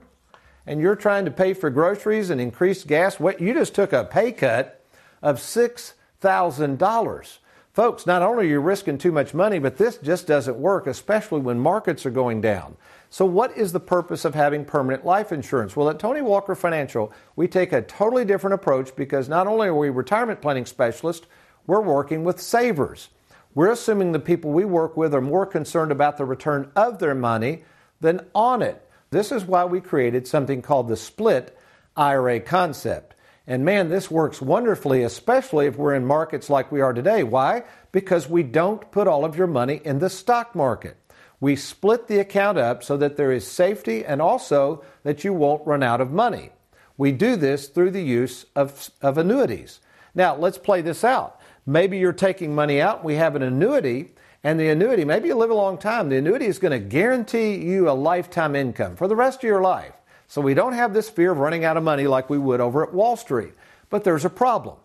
And 0.66 0.80
you're 0.80 0.96
trying 0.96 1.24
to 1.24 1.30
pay 1.30 1.54
for 1.54 1.70
groceries 1.70 2.30
and 2.30 2.40
increase 2.40 2.85
gas. 2.85 3.20
What 3.20 3.40
you 3.40 3.54
just 3.54 3.74
took 3.74 3.92
a 3.92 4.04
pay 4.04 4.33
cut 4.33 4.85
of 5.22 5.38
$6,000. 5.38 7.38
Folks, 7.72 8.04
not 8.04 8.22
only 8.22 8.46
are 8.46 8.48
you 8.48 8.61
risking 8.61 8.98
too 8.98 9.12
much 9.12 9.33
money, 9.33 9.61
but 9.61 9.76
this 9.76 9.96
just 9.98 10.26
doesn't 10.26 10.59
work, 10.59 10.88
especially 10.88 11.40
when 11.40 11.59
markets 11.59 12.04
are 12.04 12.11
going 12.11 12.40
down. 12.40 12.76
So, 13.11 13.24
what 13.24 13.56
is 13.56 13.72
the 13.72 13.80
purpose 13.80 14.24
of 14.24 14.35
having 14.35 14.64
permanent 14.64 15.04
life 15.04 15.30
insurance? 15.30 15.76
Well, 15.76 15.88
at 15.88 15.98
Tony 15.98 16.20
Walker 16.20 16.56
Financial, 16.56 17.12
we 17.37 17.46
take 17.46 17.72
a 17.72 17.83
totally 17.83 18.24
different 18.24 18.54
approach 18.54 18.94
because 18.96 19.28
not 19.28 19.46
only 19.46 19.68
are 19.68 19.74
we 19.74 19.88
retirement 19.88 20.42
planning 20.42 20.66
specialists, 20.66 21.26
we're 21.66 21.80
working 21.80 22.24
with 22.24 22.40
savers. 22.40 23.09
We're 23.55 23.73
assuming 23.73 24.13
the 24.13 24.21
people 24.21 24.53
we 24.53 24.65
work 24.65 24.97
with 24.97 25.15
are 25.15 25.21
more 25.21 25.47
concerned 25.47 25.91
about 25.91 26.17
the 26.17 26.25
return 26.25 26.71
of 26.77 26.99
their 26.99 27.15
money 27.15 27.65
than 28.01 28.27
on 28.35 28.63
it. 28.63 28.87
This 29.11 29.33
is 29.33 29.45
why 29.45 29.65
we 29.65 29.81
created 29.81 30.29
something 30.29 30.63
called 30.63 30.89
the 30.89 30.97
split 30.97 31.57
IRA 31.97 32.41
concept. 32.41 33.17
And 33.47 33.65
man, 33.65 33.89
this 33.89 34.11
works 34.11 34.41
wonderfully, 34.41 35.03
especially 35.03 35.67
if 35.67 35.77
we're 35.77 35.95
in 35.95 36.07
markets 36.07 36.49
like 36.49 36.71
we 36.71 36.81
are 36.81 36.93
today. 36.93 37.25
Why? 37.25 37.65
Because 37.91 38.29
we 38.29 38.45
don't 38.45 38.91
put 38.93 39.09
all 39.09 39.25
of 39.25 39.37
your 39.37 39.49
money 39.49 39.81
in 39.85 39.99
the 39.99 40.11
stock 40.11 40.55
market. 40.55 40.97
We 41.41 41.57
split 41.57 42.07
the 42.07 42.21
account 42.21 42.59
up 42.59 42.85
so 42.85 42.97
that 42.99 43.17
there 43.17 43.33
is 43.33 43.47
safety 43.47 44.05
and 44.05 44.23
also 44.23 44.85
that 45.03 45.25
you 45.25 45.33
won't 45.33 45.67
run 45.67 45.83
out 45.83 46.01
of 46.01 46.13
money. 46.13 46.51
We 46.97 47.11
do 47.11 47.35
this 47.35 47.67
through 47.67 47.91
the 47.91 48.05
use 48.05 48.45
of, 48.55 48.91
of 49.03 49.19
annuities. 49.19 49.81
Now, 50.15 50.37
let's 50.37 50.59
play 50.59 50.83
this 50.83 51.03
out. 51.03 51.39
Maybe 51.66 51.99
you're 51.99 52.12
taking 52.12 52.55
money 52.55 52.81
out, 52.81 53.05
we 53.05 53.14
have 53.16 53.37
an 53.37 53.42
annuity, 53.42 54.12
and 54.42 54.59
the 54.59 54.68
annuity, 54.68 55.05
maybe 55.05 55.29
you 55.29 55.35
live 55.35 55.51
a 55.51 55.55
long 55.55 55.77
time, 55.77 56.09
the 56.09 56.16
annuity 56.16 56.46
is 56.46 56.59
going 56.59 56.73
to 56.73 56.79
guarantee 56.79 57.57
you 57.57 57.90
a 57.90 57.92
lifetime 57.92 58.57
income 58.57 58.96
for 58.96 59.07
the 59.07 59.16
rest 59.16 59.40
of 59.40 59.44
your 59.44 59.61
life. 59.61 59.92
So 60.27 60.40
we 60.40 60.55
don't 60.55 60.73
have 60.73 60.94
this 60.94 61.11
fear 61.11 61.33
of 61.33 61.38
running 61.38 61.64
out 61.64 61.77
of 61.77 61.83
money 61.83 62.07
like 62.07 62.31
we 62.31 62.38
would 62.38 62.61
over 62.61 62.83
at 62.83 62.94
Wall 62.94 63.16
Street. 63.16 63.53
But 63.90 64.05
there's 64.05 64.25
a 64.25 64.31
problem. 64.31 64.77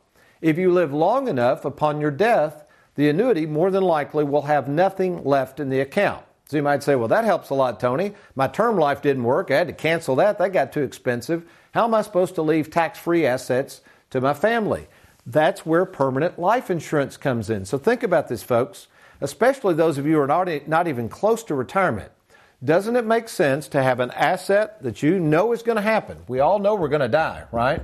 If 0.41 0.57
you 0.57 0.73
live 0.73 0.93
long 0.93 1.27
enough 1.27 1.63
upon 1.63 2.01
your 2.01 2.11
death, 2.11 2.65
the 2.95 3.09
annuity 3.09 3.45
more 3.45 3.71
than 3.71 3.83
likely 3.83 4.23
will 4.23 4.43
have 4.43 4.67
nothing 4.67 5.23
left 5.23 5.59
in 5.59 5.69
the 5.69 5.79
account. 5.79 6.25
So 6.47 6.57
you 6.57 6.63
might 6.63 6.83
say, 6.83 6.95
well, 6.95 7.07
that 7.07 7.25
helps 7.25 7.49
a 7.49 7.55
lot, 7.55 7.79
Tony. 7.79 8.13
My 8.35 8.47
term 8.47 8.77
life 8.77 9.01
didn't 9.01 9.23
work. 9.23 9.49
I 9.49 9.57
had 9.57 9.67
to 9.67 9.73
cancel 9.73 10.15
that. 10.17 10.37
That 10.37 10.53
got 10.53 10.73
too 10.73 10.83
expensive. 10.83 11.43
How 11.73 11.85
am 11.85 11.93
I 11.93 12.01
supposed 12.01 12.35
to 12.35 12.41
leave 12.41 12.69
tax 12.69 12.99
free 12.99 13.25
assets 13.25 13.81
to 14.11 14.21
my 14.21 14.33
family? 14.33 14.87
That's 15.25 15.65
where 15.65 15.85
permanent 15.85 16.37
life 16.37 16.69
insurance 16.69 17.17
comes 17.17 17.49
in. 17.49 17.65
So 17.65 17.77
think 17.77 18.03
about 18.03 18.27
this, 18.27 18.43
folks, 18.43 18.87
especially 19.21 19.73
those 19.73 19.97
of 19.97 20.05
you 20.05 20.13
who 20.13 20.21
are 20.21 20.27
not, 20.27 20.67
not 20.67 20.87
even 20.87 21.09
close 21.09 21.43
to 21.45 21.55
retirement. 21.55 22.11
Doesn't 22.63 22.95
it 22.95 23.05
make 23.05 23.27
sense 23.29 23.67
to 23.69 23.83
have 23.83 23.99
an 23.99 24.11
asset 24.11 24.81
that 24.83 25.03
you 25.03 25.19
know 25.19 25.51
is 25.51 25.61
going 25.61 25.75
to 25.75 25.81
happen? 25.81 26.19
We 26.27 26.39
all 26.39 26.59
know 26.59 26.75
we're 26.75 26.87
going 26.87 27.01
to 27.01 27.07
die, 27.07 27.45
right? 27.51 27.81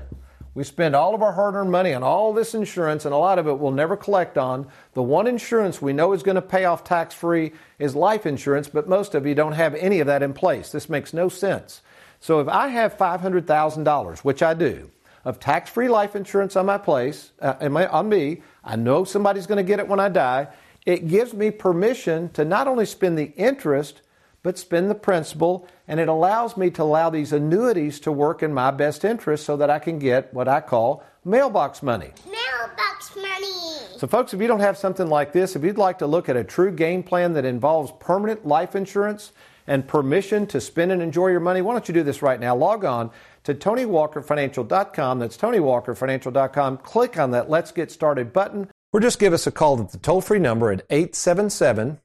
We 0.53 0.63
spend 0.65 0.95
all 0.95 1.15
of 1.15 1.21
our 1.21 1.31
hard 1.31 1.55
earned 1.55 1.71
money 1.71 1.93
on 1.93 2.03
all 2.03 2.33
this 2.33 2.53
insurance, 2.53 3.05
and 3.05 3.13
a 3.13 3.17
lot 3.17 3.39
of 3.39 3.47
it 3.47 3.57
we'll 3.57 3.71
never 3.71 3.95
collect 3.95 4.37
on. 4.37 4.67
The 4.93 5.03
one 5.03 5.27
insurance 5.27 5.81
we 5.81 5.93
know 5.93 6.11
is 6.11 6.23
going 6.23 6.35
to 6.35 6.41
pay 6.41 6.65
off 6.65 6.83
tax 6.83 7.13
free 7.13 7.53
is 7.79 7.95
life 7.95 8.25
insurance, 8.25 8.67
but 8.67 8.89
most 8.89 9.15
of 9.15 9.25
you 9.25 9.33
don't 9.33 9.53
have 9.53 9.75
any 9.75 9.99
of 9.99 10.07
that 10.07 10.23
in 10.23 10.33
place. 10.33 10.71
This 10.71 10.89
makes 10.89 11.13
no 11.13 11.29
sense. 11.29 11.81
So 12.19 12.39
if 12.41 12.47
I 12.47 12.67
have 12.67 12.97
$500,000, 12.97 14.19
which 14.19 14.43
I 14.43 14.53
do, 14.53 14.91
of 15.25 15.39
tax 15.39 15.69
free 15.69 15.87
life 15.87 16.15
insurance 16.15 16.55
on 16.55 16.65
my 16.65 16.77
place, 16.77 17.31
uh, 17.41 17.69
my, 17.69 17.87
on 17.87 18.09
me. 18.09 18.41
I 18.63 18.75
know 18.75 19.03
somebody's 19.03 19.47
going 19.47 19.57
to 19.57 19.63
get 19.63 19.79
it 19.79 19.87
when 19.87 19.99
I 19.99 20.09
die. 20.09 20.47
It 20.85 21.07
gives 21.07 21.33
me 21.33 21.51
permission 21.51 22.29
to 22.29 22.43
not 22.43 22.67
only 22.67 22.85
spend 22.85 23.17
the 23.17 23.31
interest, 23.35 24.01
but 24.43 24.57
spend 24.57 24.89
the 24.89 24.95
principal, 24.95 25.67
and 25.87 25.99
it 25.99 26.07
allows 26.07 26.57
me 26.57 26.71
to 26.71 26.81
allow 26.81 27.09
these 27.09 27.31
annuities 27.31 27.99
to 27.99 28.11
work 28.11 28.41
in 28.41 28.53
my 28.53 28.71
best 28.71 29.05
interest 29.05 29.45
so 29.45 29.55
that 29.57 29.69
I 29.69 29.77
can 29.77 29.99
get 29.99 30.33
what 30.33 30.47
I 30.47 30.61
call 30.61 31.03
mailbox 31.23 31.83
money. 31.83 32.11
Mailbox 32.25 33.15
money. 33.15 33.97
So, 33.97 34.07
folks, 34.07 34.33
if 34.33 34.41
you 34.41 34.47
don't 34.47 34.61
have 34.61 34.79
something 34.79 35.07
like 35.07 35.31
this, 35.31 35.55
if 35.55 35.63
you'd 35.63 35.77
like 35.77 35.99
to 35.99 36.07
look 36.07 36.27
at 36.27 36.35
a 36.35 36.43
true 36.43 36.71
game 36.71 37.03
plan 37.03 37.33
that 37.33 37.45
involves 37.45 37.91
permanent 37.99 38.47
life 38.47 38.75
insurance 38.75 39.31
and 39.67 39.87
permission 39.87 40.47
to 40.47 40.59
spend 40.59 40.91
and 40.91 41.01
enjoy 41.01 41.27
your 41.27 41.39
money? 41.39 41.61
Why 41.61 41.73
don't 41.73 41.87
you 41.87 41.93
do 41.93 42.03
this 42.03 42.21
right 42.21 42.39
now? 42.39 42.55
Log 42.55 42.83
on 42.83 43.11
to 43.43 43.53
TonyWalkerFinancial.com. 43.53 45.19
That's 45.19 45.37
TonyWalkerFinancial.com. 45.37 46.77
Click 46.77 47.17
on 47.17 47.31
that 47.31 47.49
Let's 47.49 47.71
Get 47.71 47.91
Started 47.91 48.33
button, 48.33 48.69
or 48.93 48.99
just 48.99 49.19
give 49.19 49.33
us 49.33 49.47
a 49.47 49.51
call 49.51 49.79
at 49.81 49.91
the 49.91 49.97
toll 49.97 50.21
free 50.21 50.39
number 50.39 50.71
at 50.71 50.85
877 50.89 51.99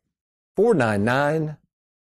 499 0.56 1.56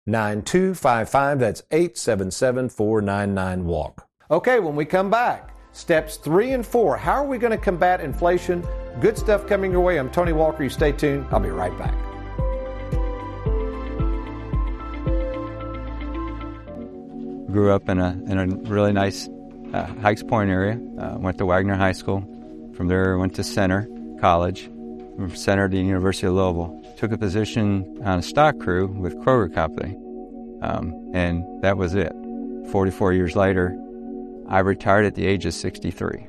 9255. 0.05 1.39
That's 1.39 1.63
877 1.71 2.69
499 2.69 3.65
WALK. 3.65 4.05
Okay, 4.31 4.59
when 4.59 4.75
we 4.75 4.85
come 4.85 5.09
back, 5.09 5.55
steps 5.71 6.17
three 6.17 6.51
and 6.51 6.65
four. 6.65 6.97
How 6.97 7.13
are 7.13 7.25
we 7.25 7.37
going 7.37 7.51
to 7.51 7.57
combat 7.57 8.01
inflation? 8.01 8.65
Good 9.01 9.17
stuff 9.17 9.47
coming 9.47 9.71
your 9.71 9.81
way. 9.81 9.97
I'm 9.97 10.09
Tony 10.09 10.33
Walker. 10.33 10.63
You 10.63 10.69
stay 10.69 10.91
tuned. 10.91 11.25
I'll 11.31 11.39
be 11.39 11.49
right 11.49 11.77
back. 11.77 12.08
Grew 17.51 17.71
up 17.71 17.89
in 17.89 17.99
a, 17.99 18.11
in 18.27 18.37
a 18.37 18.47
really 18.69 18.93
nice 18.93 19.27
uh, 19.73 19.85
Hikes 20.01 20.23
Point 20.23 20.49
area. 20.49 20.79
Uh, 20.99 21.17
went 21.17 21.37
to 21.39 21.45
Waggener 21.45 21.77
High 21.77 21.93
School. 21.93 22.21
From 22.75 22.87
there, 22.87 23.17
went 23.17 23.35
to 23.35 23.43
Centre 23.43 23.87
College. 24.21 24.65
From 25.15 25.35
Centre 25.35 25.67
to 25.67 25.75
the 25.75 25.83
University 25.83 26.27
of 26.27 26.33
Louisville. 26.33 26.81
Took 26.97 27.11
a 27.11 27.17
position 27.17 27.99
on 28.03 28.19
a 28.19 28.21
stock 28.21 28.59
crew 28.59 28.87
with 28.87 29.15
Kroger 29.17 29.53
Company. 29.53 29.95
Um, 30.61 30.93
and 31.13 31.43
that 31.61 31.77
was 31.77 31.95
it. 31.95 32.13
44 32.71 33.13
years 33.13 33.35
later, 33.35 33.77
I 34.47 34.59
retired 34.59 35.05
at 35.05 35.15
the 35.15 35.25
age 35.25 35.45
of 35.45 35.53
63. 35.53 36.27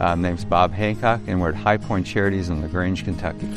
Uh, 0.00 0.14
name's 0.16 0.44
Bob 0.44 0.72
Hancock, 0.72 1.20
and 1.26 1.40
we're 1.40 1.50
at 1.50 1.54
High 1.54 1.76
Point 1.76 2.06
Charities 2.06 2.48
in 2.48 2.60
LaGrange, 2.60 3.04
Kentucky. 3.04 3.48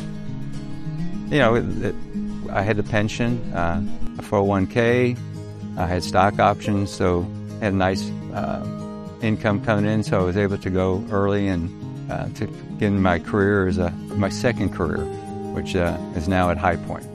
You 1.30 1.40
know, 1.40 1.56
it, 1.56 1.66
it, 1.84 1.96
I 2.52 2.62
had 2.62 2.78
a 2.78 2.84
pension, 2.84 3.42
uh, 3.54 3.82
a 4.20 4.22
401k, 4.22 5.18
I 5.78 5.86
had 5.86 6.04
stock 6.04 6.40
options, 6.40 6.92
so 6.92 7.22
had 7.60 7.74
a 7.74 7.76
nice 7.76 8.10
uh, 8.34 8.66
income 9.22 9.63
coming 9.63 9.86
in, 9.86 10.04
so 10.04 10.20
I 10.20 10.24
was 10.24 10.38
able 10.38 10.58
to 10.58 10.70
go 10.70 11.06
early 11.12 11.48
and 11.48 12.12
uh, 12.12 12.30
to 12.36 12.48
get 12.80 12.88
in 12.88 13.02
my 13.02 13.20
career 13.20 13.68
as 13.68 13.78
a 13.78 13.92
my 14.16 14.30
second 14.30 14.74
career, 14.74 15.06
which 15.54 15.76
uh, 15.76 15.98
is 16.16 16.28
now 16.28 16.50
at 16.50 16.58
High 16.58 16.78
Point. 16.78 17.06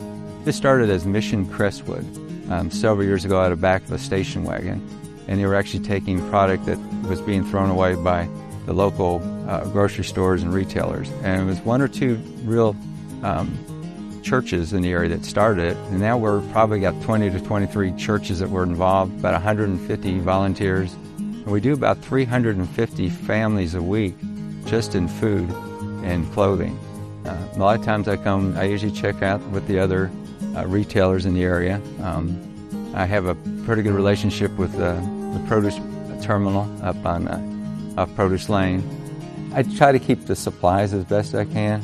This 0.44 0.57
started 0.57 0.90
as 0.90 1.07
Mission 1.07 1.46
Crestwood 1.46 2.05
um, 2.51 2.70
several 2.70 3.05
years 3.05 3.25
ago 3.25 3.40
out 3.40 3.53
of 3.53 3.61
back 3.61 3.83
of 3.85 3.92
a 3.92 3.98
station 3.98 4.44
wagon, 4.44 4.81
and 5.27 5.40
they 5.40 5.46
were 5.46 5.55
actually 5.55 5.85
taking 5.85 6.18
product 6.31 6.66
that 6.66 6.79
was 7.09 7.20
being 7.20 7.44
thrown 7.44 7.70
away 7.70 7.94
by 7.96 8.29
the 8.66 8.72
local 8.72 9.20
uh, 9.48 9.64
grocery 9.70 10.05
stores 10.05 10.42
and 10.42 10.53
retailers. 10.53 11.11
And 11.25 11.42
it 11.42 11.44
was 11.44 11.59
one 11.61 11.83
or 11.83 11.88
two 11.88 12.14
real 12.44 12.77
um, 13.22 13.59
churches 14.22 14.72
in 14.72 14.82
the 14.82 14.90
area 14.90 15.08
that 15.11 15.24
started 15.24 15.64
it, 15.64 15.76
and 15.76 16.00
now 16.00 16.16
we're 16.16 16.40
probably 16.52 16.80
got 16.80 17.00
20 17.02 17.30
to 17.30 17.40
23 17.40 17.92
churches 17.96 18.38
that 18.38 18.48
were 18.48 18.62
involved, 18.62 19.18
about 19.18 19.32
150 19.32 20.18
volunteers, 20.20 20.92
and 21.18 21.46
we 21.46 21.61
do 21.61 21.72
about 21.72 21.98
350 21.98 23.11
families 23.11 23.74
a 23.74 23.82
week 23.82 24.14
just 24.66 24.94
in 24.94 25.08
food 25.08 25.50
and 26.04 26.30
clothing. 26.32 26.78
Uh, 27.24 27.37
a 27.54 27.58
lot 27.58 27.78
of 27.78 27.85
times 27.85 28.08
I 28.08 28.16
come, 28.16 28.56
I 28.56 28.64
usually 28.64 28.92
check 28.92 29.22
out 29.22 29.40
with 29.50 29.66
the 29.66 29.78
other 29.78 30.11
uh, 30.56 30.66
retailers 30.66 31.26
in 31.26 31.35
the 31.35 31.42
area. 31.44 31.80
Um, 32.02 32.92
I 32.94 33.06
have 33.06 33.26
a 33.26 33.35
pretty 33.64 33.82
good 33.82 33.94
relationship 33.94 34.50
with 34.52 34.74
uh, 34.74 34.94
the 35.32 35.44
produce 35.48 35.76
terminal 36.24 36.70
up 36.82 37.04
on 37.04 37.28
uh, 37.28 38.06
Produce 38.14 38.48
Lane. 38.48 38.82
I 39.54 39.62
try 39.62 39.92
to 39.92 39.98
keep 39.98 40.26
the 40.26 40.37
supplies 40.37 40.94
as 40.94 41.04
best 41.04 41.35
I 41.35 41.44
can 41.44 41.82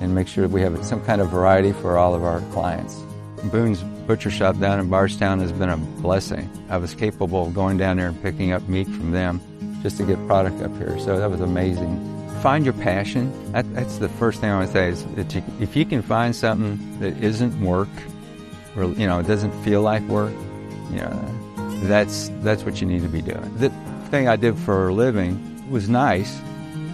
and 0.00 0.14
make 0.14 0.26
sure 0.26 0.48
we 0.48 0.62
have 0.62 0.84
some 0.84 1.04
kind 1.04 1.20
of 1.20 1.30
variety 1.30 1.72
for 1.72 1.98
all 1.98 2.14
of 2.14 2.24
our 2.24 2.40
clients. 2.52 2.96
Boone's 3.44 3.82
Butcher 4.06 4.30
Shop 4.30 4.58
down 4.58 4.80
in 4.80 4.88
Bardstown 4.88 5.40
has 5.40 5.52
been 5.52 5.68
a 5.68 5.76
blessing. 5.76 6.50
I 6.68 6.76
was 6.76 6.94
capable 6.94 7.46
of 7.46 7.54
going 7.54 7.78
down 7.78 7.96
there 7.96 8.08
and 8.08 8.22
picking 8.22 8.52
up 8.52 8.68
meat 8.68 8.86
from 8.86 9.12
them 9.12 9.40
just 9.82 9.96
to 9.98 10.04
get 10.04 10.24
product 10.26 10.60
up 10.62 10.76
here, 10.76 10.98
so 10.98 11.18
that 11.18 11.30
was 11.30 11.40
amazing. 11.40 12.06
Find 12.42 12.64
your 12.64 12.74
passion. 12.74 13.32
That, 13.52 13.72
that's 13.74 13.98
the 13.98 14.08
first 14.08 14.40
thing 14.40 14.50
I 14.50 14.56
want 14.56 14.68
to 14.68 14.72
say 14.72 14.88
is 14.88 15.04
that 15.14 15.34
you, 15.34 15.42
if 15.60 15.76
you 15.76 15.84
can 15.84 16.02
find 16.02 16.34
something 16.34 17.00
that 17.00 17.22
isn't 17.22 17.58
work, 17.60 17.88
or 18.76 18.84
you 18.84 19.06
know, 19.06 19.20
it 19.20 19.26
doesn't 19.26 19.52
feel 19.62 19.82
like 19.82 20.02
work, 20.02 20.32
you 20.90 20.98
know, 20.98 21.40
that's 21.84 22.30
that's 22.40 22.64
what 22.64 22.80
you 22.80 22.86
need 22.86 23.02
to 23.02 23.08
be 23.08 23.22
doing. 23.22 23.56
The 23.56 23.70
thing 24.10 24.28
I 24.28 24.36
did 24.36 24.58
for 24.58 24.88
a 24.88 24.92
living 24.92 25.70
was 25.70 25.88
nice, 25.88 26.40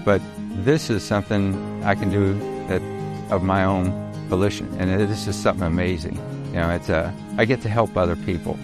but 0.05 0.21
this 0.65 0.91
is 0.91 1.03
something 1.03 1.83
I 1.85 1.95
can 1.95 2.11
do 2.11 2.35
of 3.31 3.43
my 3.43 3.65
own 3.65 3.93
volition, 4.29 4.69
and 4.79 5.01
this 5.09 5.27
is 5.27 5.37
something 5.37 5.67
amazing. 5.67 6.17
You 6.49 6.61
know, 6.61 6.71
it's 6.71 6.89
a 6.89 7.13
I 7.39 7.45
get 7.45 7.63
to 7.63 7.69
help 7.69 7.97
other 7.97 8.17
people, 8.17 8.59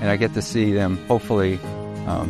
and 0.00 0.10
I 0.10 0.16
get 0.16 0.34
to 0.34 0.42
see 0.42 0.72
them 0.72 0.96
hopefully 1.06 1.58
um, 2.06 2.28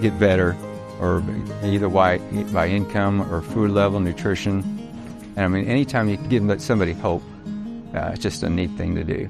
get 0.00 0.18
better, 0.18 0.56
or 1.00 1.22
either 1.62 1.88
by 1.88 2.18
by 2.52 2.68
income 2.68 3.22
or 3.32 3.42
food 3.42 3.70
level, 3.70 4.00
nutrition. 4.00 4.62
And 5.36 5.44
I 5.44 5.48
mean, 5.48 5.68
anytime 5.68 6.08
you 6.08 6.16
can 6.16 6.28
give 6.28 6.62
somebody 6.62 6.92
hope, 6.92 7.22
uh, 7.94 8.10
it's 8.12 8.22
just 8.22 8.42
a 8.42 8.48
neat 8.48 8.70
thing 8.72 8.94
to 8.94 9.04
do. 9.04 9.28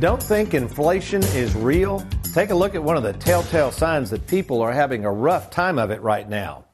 Don't 0.00 0.20
think 0.20 0.52
inflation 0.52 1.22
is 1.22 1.54
real? 1.54 2.04
Take 2.32 2.48
a 2.48 2.54
look 2.54 2.74
at 2.74 2.82
one 2.82 2.96
of 2.96 3.02
the 3.02 3.12
telltale 3.12 3.70
signs 3.70 4.08
that 4.08 4.26
people 4.26 4.62
are 4.62 4.72
having 4.72 5.04
a 5.04 5.12
rough 5.12 5.50
time 5.50 5.78
of 5.78 5.90
it 5.90 6.00
right 6.00 6.26
now. 6.26 6.64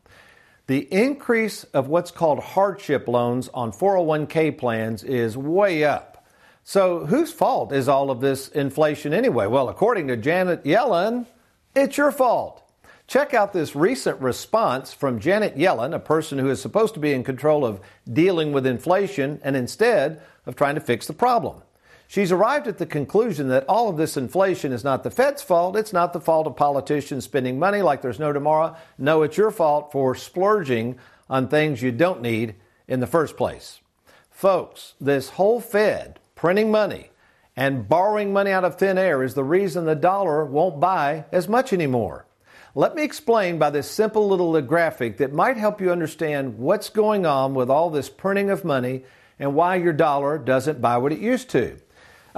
The 0.69 0.87
increase 0.93 1.65
of 1.65 1.89
what's 1.89 2.13
called 2.13 2.39
hardship 2.39 3.09
loans 3.09 3.49
on 3.49 3.73
401k 3.73 4.57
plans 4.57 5.03
is 5.03 5.37
way 5.37 5.83
up. 5.83 6.25
So, 6.63 7.07
whose 7.07 7.33
fault 7.33 7.73
is 7.73 7.89
all 7.89 8.13
of 8.13 8.21
this 8.21 8.47
inflation 8.47 9.13
anyway? 9.13 9.49
Well, 9.49 9.69
according 9.69 10.07
to 10.09 10.17
Janet 10.17 10.63
Yellen, 10.63 11.27
it's 11.75 11.97
your 11.97 12.13
fault. 12.13 12.63
Check 13.09 13.35
out 13.35 13.53
this 13.53 13.75
recent 13.75 14.21
response 14.21 14.93
from 14.93 15.19
Janet 15.19 15.57
Yellen, 15.57 15.93
a 15.93 15.99
person 15.99 16.39
who 16.39 16.51
is 16.51 16.63
supposed 16.63 16.95
to 16.95 17.01
be 17.01 17.13
in 17.13 17.25
control 17.25 17.65
of 17.65 17.81
dealing 18.13 18.53
with 18.53 18.65
inflation 18.65 19.41
and 19.43 19.57
instead 19.57 20.23
of 20.47 20.55
trying 20.55 20.77
to 20.77 20.81
fix 20.81 21.09
the 21.09 21.15
problem. 21.15 21.63
She's 22.11 22.33
arrived 22.33 22.67
at 22.67 22.79
the 22.79 22.87
conclusion 22.87 23.49
that 23.49 23.67
all 23.69 23.91
of 23.91 23.99
this 23.99 24.17
inflation 24.17 24.73
is 24.73 24.83
not 24.83 25.03
the 25.03 25.11
Fed's 25.11 25.43
fault. 25.43 25.77
It's 25.77 25.93
not 25.93 26.15
the 26.15 26.21
fault 26.21 26.47
of 26.47 26.57
politicians 26.57 27.25
spending 27.25 27.59
money 27.59 27.83
like 27.83 28.01
there's 28.01 28.19
no 28.19 28.33
tomorrow. 28.33 28.75
No, 28.97 29.23
it's 29.23 29.37
your 29.37 29.51
fault 29.51 29.93
for 29.93 30.15
splurging 30.15 30.99
on 31.29 31.49
things 31.49 31.83
you 31.83 31.93
don't 31.93 32.23
need 32.23 32.55
in 32.89 33.01
the 33.01 33.07
first 33.07 33.37
place. 33.37 33.81
Folks, 34.31 34.95
this 34.99 35.29
whole 35.31 35.61
Fed 35.61 36.19
printing 36.35 36.71
money 36.71 37.11
and 37.55 37.87
borrowing 37.87 38.33
money 38.33 38.53
out 38.53 38.65
of 38.65 38.77
thin 38.77 38.97
air 38.97 39.23
is 39.23 39.35
the 39.35 39.45
reason 39.45 39.85
the 39.85 39.95
dollar 39.95 40.47
won't 40.47 40.81
buy 40.81 41.27
as 41.31 41.47
much 41.47 41.75
anymore. 41.75 42.25
Let 42.75 42.95
me 42.95 43.03
explain 43.03 43.59
by 43.59 43.69
this 43.69 43.91
simple 43.91 44.27
little 44.29 44.59
graphic 44.63 45.19
that 45.19 45.35
might 45.35 45.59
help 45.59 45.79
you 45.79 45.93
understand 45.93 46.57
what's 46.57 46.89
going 46.89 47.27
on 47.27 47.53
with 47.53 47.69
all 47.69 47.91
this 47.91 48.09
printing 48.09 48.49
of 48.49 48.65
money 48.65 49.05
and 49.39 49.55
why 49.55 49.77
your 49.77 49.93
dollar 49.93 50.39
doesn't 50.39 50.81
buy 50.81 50.97
what 50.97 51.13
it 51.13 51.19
used 51.19 51.51
to. 51.51 51.77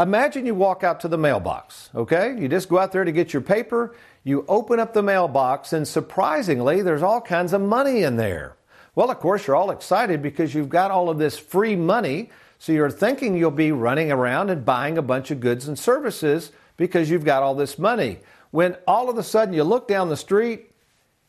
Imagine 0.00 0.46
you 0.46 0.54
walk 0.54 0.82
out 0.82 1.00
to 1.00 1.08
the 1.08 1.18
mailbox, 1.18 1.90
okay? 1.94 2.34
You 2.38 2.48
just 2.48 2.70
go 2.70 2.78
out 2.78 2.90
there 2.90 3.04
to 3.04 3.12
get 3.12 3.34
your 3.34 3.42
paper, 3.42 3.94
you 4.24 4.46
open 4.48 4.80
up 4.80 4.94
the 4.94 5.02
mailbox, 5.02 5.74
and 5.74 5.86
surprisingly, 5.86 6.80
there's 6.80 7.02
all 7.02 7.20
kinds 7.20 7.52
of 7.52 7.60
money 7.60 8.02
in 8.02 8.16
there. 8.16 8.56
Well, 8.94 9.10
of 9.10 9.18
course, 9.18 9.46
you're 9.46 9.56
all 9.56 9.70
excited 9.70 10.22
because 10.22 10.54
you've 10.54 10.70
got 10.70 10.90
all 10.90 11.10
of 11.10 11.18
this 11.18 11.38
free 11.38 11.76
money, 11.76 12.30
so 12.58 12.72
you're 12.72 12.90
thinking 12.90 13.36
you'll 13.36 13.50
be 13.50 13.72
running 13.72 14.10
around 14.10 14.48
and 14.48 14.64
buying 14.64 14.96
a 14.96 15.02
bunch 15.02 15.30
of 15.30 15.38
goods 15.38 15.68
and 15.68 15.78
services 15.78 16.50
because 16.78 17.10
you've 17.10 17.26
got 17.26 17.42
all 17.42 17.54
this 17.54 17.78
money. 17.78 18.20
When 18.52 18.78
all 18.86 19.10
of 19.10 19.18
a 19.18 19.22
sudden 19.22 19.52
you 19.52 19.64
look 19.64 19.86
down 19.86 20.08
the 20.08 20.16
street, 20.16 20.70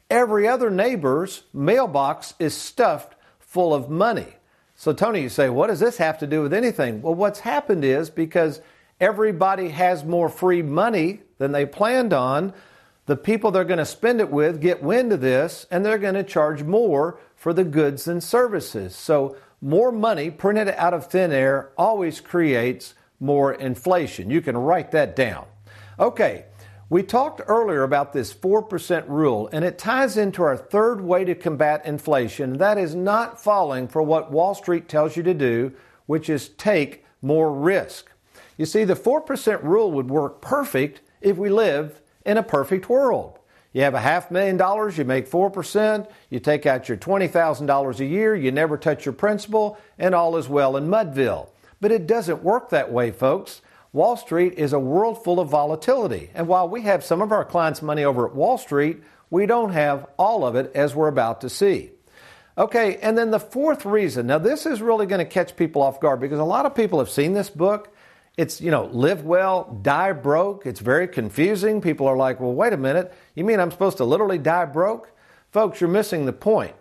every 0.10 0.48
other 0.48 0.70
neighbor's 0.70 1.44
mailbox 1.54 2.36
is 2.40 2.54
stuffed 2.54 3.16
full 3.38 3.74
of 3.74 3.90
money. 3.90 4.36
So, 4.82 4.94
Tony, 4.94 5.22
you 5.22 5.30
say, 5.30 5.48
what 5.48 5.68
does 5.68 5.80
this 5.80 5.98
have 5.98 6.18
to 6.18 6.26
do 6.26 6.42
with 6.42 6.52
anything? 6.52 7.04
Well, 7.04 7.14
what's 7.14 7.42
happened 7.42 7.86
is 7.86 8.10
because 8.10 8.62
everybody 9.00 9.70
has 9.70 10.04
more 10.04 10.28
free 10.28 10.64
money 10.64 11.22
than 11.38 11.52
they 11.52 11.68
planned 11.68 12.14
on, 12.14 12.52
the 13.06 13.16
people 13.16 13.52
they're 13.52 13.64
going 13.64 13.78
to 13.78 13.86
spend 13.86 14.22
it 14.22 14.32
with 14.32 14.60
get 14.60 14.82
wind 14.82 15.14
of 15.14 15.22
this 15.22 15.68
and 15.70 15.86
they're 15.86 16.00
going 16.00 16.16
to 16.16 16.24
charge 16.24 16.64
more 16.64 17.20
for 17.36 17.54
the 17.54 17.64
goods 17.64 18.08
and 18.08 18.24
services. 18.24 18.96
So, 18.96 19.38
more 19.62 19.92
money 19.92 20.32
printed 20.32 20.70
out 20.70 20.96
of 20.96 21.06
thin 21.06 21.32
air 21.32 21.70
always 21.78 22.20
creates 22.20 22.96
more 23.20 23.54
inflation. 23.54 24.32
You 24.32 24.42
can 24.42 24.58
write 24.58 24.90
that 24.94 25.16
down. 25.16 25.46
Okay, 26.00 26.46
we 26.92 27.02
talked 27.02 27.40
earlier 27.48 27.84
about 27.84 28.12
this 28.12 28.34
4% 28.34 29.08
rule, 29.08 29.50
and 29.54 29.64
it 29.64 29.78
ties 29.78 30.18
into 30.18 30.44
our 30.44 30.58
third 30.58 31.00
way 31.00 31.24
to 31.24 31.34
combat 31.34 31.86
inflation. 31.86 32.58
That 32.58 32.78
is 32.78 32.94
not 32.94 33.42
falling 33.42 33.88
for 33.88 34.02
what 34.02 34.30
Wall 34.30 34.54
Street 34.54 34.90
tells 34.90 35.16
you 35.16 35.24
to 35.24 35.34
do, 35.34 35.72
which 36.06 36.30
is 36.30 36.50
take 36.50 37.06
more 37.22 37.50
risk. 37.50 38.12
You 38.58 38.66
see, 38.66 38.84
the 38.84 38.96
4% 38.96 39.64
rule 39.64 39.90
would 39.94 40.10
work 40.10 40.42
perfect 40.42 41.00
if 41.22 41.38
we 41.38 41.50
lived 41.50 42.02
in 42.26 42.36
a 42.36 42.44
perfect 42.44 42.90
world. 42.90 43.40
You 43.72 43.84
have 43.84 43.94
a 43.94 44.02
half 44.02 44.30
million 44.30 44.58
dollars, 44.58 44.98
you 44.98 45.06
make 45.06 45.32
4%, 45.32 46.10
you 46.30 46.42
take 46.42 46.66
out 46.66 46.90
your 46.90 46.98
$20,000 46.98 48.00
a 48.02 48.06
year, 48.06 48.36
you 48.36 48.52
never 48.52 48.78
touch 48.78 49.06
your 49.06 49.14
principal, 49.14 49.78
and 49.98 50.14
all 50.14 50.36
is 50.36 50.50
well 50.50 50.76
in 50.76 50.90
Mudville. 50.90 51.48
But 51.80 51.94
it 51.94 52.06
doesn't 52.06 52.44
work 52.44 52.70
that 52.72 52.92
way, 52.92 53.12
folks. 53.12 53.62
Wall 53.94 54.16
Street 54.16 54.54
is 54.56 54.72
a 54.72 54.80
world 54.80 55.22
full 55.24 55.40
of 55.40 55.50
volatility. 55.50 56.30
And 56.34 56.48
while 56.48 56.70
we 56.70 56.84
have 56.84 57.04
some 57.04 57.22
of 57.22 57.32
our 57.32 57.44
clients' 57.44 57.82
money 57.82 58.06
over 58.06 58.26
at 58.26 58.34
Wall 58.34 58.58
Street, 58.58 59.04
we 59.30 59.46
don't 59.46 59.74
have 59.74 60.08
all 60.18 60.46
of 60.46 60.56
it 60.56 60.72
as 60.76 60.96
we're 60.96 61.10
about 61.10 61.42
to 61.42 61.50
see. 61.50 61.92
Okay, 62.58 62.98
and 62.98 63.18
then 63.18 63.32
the 63.32 63.40
fourth 63.40 63.86
reason. 63.86 64.28
Now, 64.28 64.38
this 64.38 64.66
is 64.66 64.82
really 64.82 65.06
going 65.06 65.20
to 65.20 65.26
catch 65.26 65.56
people 65.56 65.82
off 65.82 66.00
guard 66.00 66.20
because 66.20 66.40
a 66.40 66.44
lot 66.44 66.66
of 66.66 66.76
people 66.76 67.00
have 67.00 67.10
seen 67.10 67.34
this 67.34 67.50
book. 67.50 67.94
It's, 68.38 68.62
you 68.62 68.72
know, 68.72 68.86
live 68.86 69.26
well, 69.26 69.78
die 69.82 70.14
broke. 70.14 70.66
It's 70.66 70.80
very 70.80 71.08
confusing. 71.08 71.82
People 71.82 72.08
are 72.08 72.16
like, 72.16 72.40
well, 72.40 72.54
wait 72.54 72.72
a 72.72 72.78
minute. 72.78 73.14
You 73.36 73.44
mean 73.44 73.60
I'm 73.60 73.72
supposed 73.72 73.98
to 73.98 74.06
literally 74.06 74.38
die 74.38 74.66
broke? 74.66 75.12
Folks, 75.52 75.82
you're 75.82 75.90
missing 75.90 76.26
the 76.26 76.34
point. 76.34 76.76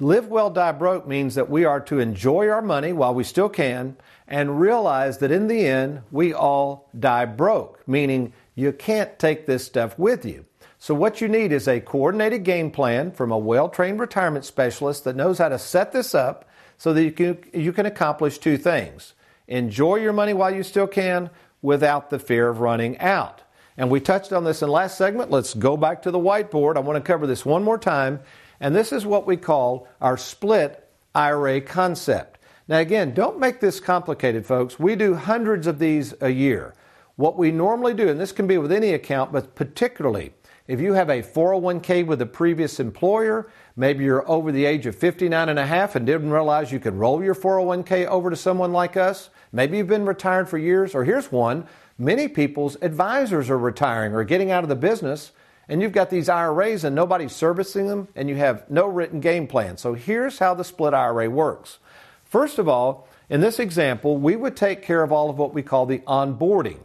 Live 0.00 0.28
well, 0.28 0.48
die 0.48 0.72
broke 0.72 1.06
means 1.06 1.34
that 1.34 1.50
we 1.50 1.66
are 1.66 1.80
to 1.82 1.98
enjoy 1.98 2.48
our 2.48 2.62
money 2.62 2.90
while 2.90 3.14
we 3.14 3.22
still 3.22 3.50
can 3.50 3.96
and 4.26 4.58
realize 4.58 5.18
that 5.18 5.30
in 5.30 5.46
the 5.46 5.66
end, 5.66 6.00
we 6.10 6.32
all 6.32 6.88
die 6.98 7.26
broke, 7.26 7.86
meaning 7.86 8.32
you 8.54 8.72
can't 8.72 9.18
take 9.18 9.44
this 9.44 9.64
stuff 9.64 9.98
with 9.98 10.24
you. 10.24 10.46
So, 10.78 10.94
what 10.94 11.20
you 11.20 11.28
need 11.28 11.52
is 11.52 11.68
a 11.68 11.80
coordinated 11.80 12.44
game 12.44 12.70
plan 12.70 13.12
from 13.12 13.30
a 13.30 13.36
well 13.36 13.68
trained 13.68 14.00
retirement 14.00 14.46
specialist 14.46 15.04
that 15.04 15.16
knows 15.16 15.36
how 15.36 15.50
to 15.50 15.58
set 15.58 15.92
this 15.92 16.14
up 16.14 16.48
so 16.78 16.94
that 16.94 17.04
you 17.04 17.12
can, 17.12 17.38
you 17.52 17.72
can 17.72 17.84
accomplish 17.84 18.38
two 18.38 18.56
things 18.56 19.12
enjoy 19.48 19.96
your 19.96 20.12
money 20.14 20.32
while 20.32 20.54
you 20.54 20.62
still 20.62 20.86
can 20.86 21.28
without 21.60 22.08
the 22.08 22.18
fear 22.18 22.48
of 22.48 22.60
running 22.60 22.96
out. 23.00 23.42
And 23.76 23.90
we 23.90 24.00
touched 24.00 24.32
on 24.32 24.44
this 24.44 24.62
in 24.62 24.68
last 24.68 24.96
segment. 24.96 25.30
Let's 25.30 25.54
go 25.54 25.76
back 25.76 26.02
to 26.02 26.10
the 26.10 26.18
whiteboard. 26.18 26.76
I 26.76 26.80
want 26.80 26.96
to 26.96 27.06
cover 27.06 27.26
this 27.26 27.44
one 27.44 27.62
more 27.64 27.78
time. 27.78 28.20
And 28.60 28.74
this 28.74 28.92
is 28.92 29.06
what 29.06 29.26
we 29.26 29.36
call 29.36 29.88
our 30.00 30.16
split 30.16 30.86
IRA 31.14 31.60
concept. 31.60 32.38
Now, 32.68 32.78
again, 32.78 33.14
don't 33.14 33.40
make 33.40 33.60
this 33.60 33.80
complicated, 33.80 34.46
folks. 34.46 34.78
We 34.78 34.94
do 34.94 35.14
hundreds 35.14 35.66
of 35.66 35.78
these 35.78 36.14
a 36.20 36.30
year. 36.30 36.74
What 37.16 37.36
we 37.36 37.50
normally 37.50 37.94
do, 37.94 38.08
and 38.08 38.20
this 38.20 38.32
can 38.32 38.46
be 38.46 38.58
with 38.58 38.70
any 38.70 38.92
account, 38.92 39.32
but 39.32 39.54
particularly 39.54 40.32
if 40.70 40.80
you 40.80 40.92
have 40.92 41.08
a 41.08 41.20
401k 41.20 42.06
with 42.06 42.22
a 42.22 42.26
previous 42.26 42.78
employer, 42.78 43.50
maybe 43.74 44.04
you're 44.04 44.30
over 44.30 44.52
the 44.52 44.66
age 44.66 44.86
of 44.86 44.94
59 44.94 45.48
and 45.48 45.58
a 45.58 45.66
half 45.66 45.96
and 45.96 46.06
didn't 46.06 46.30
realize 46.30 46.70
you 46.70 46.78
could 46.78 46.94
roll 46.94 47.24
your 47.24 47.34
401k 47.34 48.06
over 48.06 48.30
to 48.30 48.36
someone 48.36 48.72
like 48.72 48.96
us, 48.96 49.30
maybe 49.50 49.78
you've 49.78 49.88
been 49.88 50.06
retired 50.06 50.48
for 50.48 50.58
years, 50.58 50.94
or 50.94 51.04
here's 51.04 51.32
one 51.32 51.66
many 51.98 52.28
people's 52.28 52.76
advisors 52.82 53.50
are 53.50 53.58
retiring 53.58 54.14
or 54.14 54.22
getting 54.22 54.52
out 54.52 54.62
of 54.62 54.68
the 54.68 54.76
business, 54.76 55.32
and 55.70 55.80
you've 55.80 55.92
got 55.92 56.10
these 56.10 56.28
IRAs 56.28 56.82
and 56.82 56.96
nobody's 56.96 57.32
servicing 57.32 57.86
them, 57.86 58.08
and 58.16 58.28
you 58.28 58.34
have 58.34 58.68
no 58.68 58.86
written 58.86 59.20
game 59.20 59.46
plan. 59.46 59.76
So 59.76 59.94
here's 59.94 60.40
how 60.40 60.52
the 60.52 60.64
split 60.64 60.92
IRA 60.92 61.30
works. 61.30 61.78
First 62.24 62.58
of 62.58 62.68
all, 62.68 63.08
in 63.28 63.40
this 63.40 63.60
example, 63.60 64.16
we 64.16 64.34
would 64.34 64.56
take 64.56 64.82
care 64.82 65.04
of 65.04 65.12
all 65.12 65.30
of 65.30 65.38
what 65.38 65.54
we 65.54 65.62
call 65.62 65.86
the 65.86 66.00
onboarding. 66.00 66.80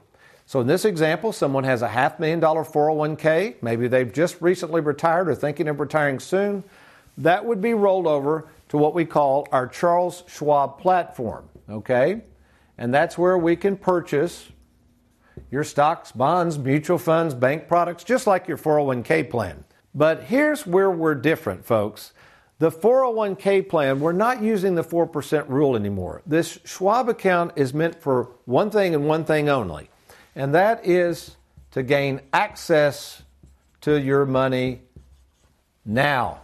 So 0.46 0.62
in 0.62 0.68
this 0.68 0.86
example, 0.86 1.34
someone 1.34 1.64
has 1.64 1.82
a 1.82 1.88
half 1.88 2.20
million 2.20 2.40
dollar 2.40 2.64
401k, 2.64 3.56
maybe 3.64 3.88
they've 3.88 4.14
just 4.14 4.40
recently 4.40 4.82
retired 4.82 5.28
or 5.28 5.34
thinking 5.34 5.68
of 5.68 5.80
retiring 5.80 6.20
soon. 6.20 6.64
That 7.18 7.44
would 7.44 7.62
be 7.62 7.74
rolled 7.74 8.06
over 8.06 8.48
to 8.70 8.78
what 8.78 8.94
we 8.94 9.04
call 9.06 9.48
our 9.52 9.68
Charles 9.68 10.24
Schwab 10.28 10.80
platform, 10.80 11.50
okay? 11.68 12.22
And 12.78 12.94
that's 12.94 13.18
where 13.18 13.38
we 13.40 13.56
can 13.56 13.78
purchase 13.78 14.52
your 15.52 15.64
stocks, 15.64 16.12
bonds, 16.12 16.58
mutual 16.58 16.98
funds, 16.98 17.34
bank 17.34 17.68
products, 17.68 18.04
just 18.04 18.28
like 18.28 18.48
your 18.48 18.58
401k 18.58 19.30
plan. 19.30 19.64
But 19.94 20.24
here's 20.24 20.66
where 20.66 20.92
we're 20.92 21.16
different, 21.16 21.66
folks. 21.66 22.14
The 22.60 22.72
401k 22.72 23.68
plan, 23.68 24.00
we're 24.00 24.14
not 24.14 24.42
using 24.42 24.76
the 24.76 24.84
4% 24.84 25.50
rule 25.50 25.76
anymore. 25.76 26.22
This 26.26 26.58
Schwab 26.64 27.10
account 27.10 27.54
is 27.56 27.74
meant 27.74 28.02
for 28.02 28.32
one 28.46 28.70
thing 28.70 28.96
and 28.96 29.06
one 29.08 29.26
thing 29.26 29.50
only, 29.50 29.90
and 30.36 30.56
that 30.56 30.86
is 30.86 31.36
to 31.72 31.84
gain 31.84 32.22
access 32.32 33.24
to 33.82 34.00
your 34.00 34.26
money 34.26 34.82
now. 35.86 36.42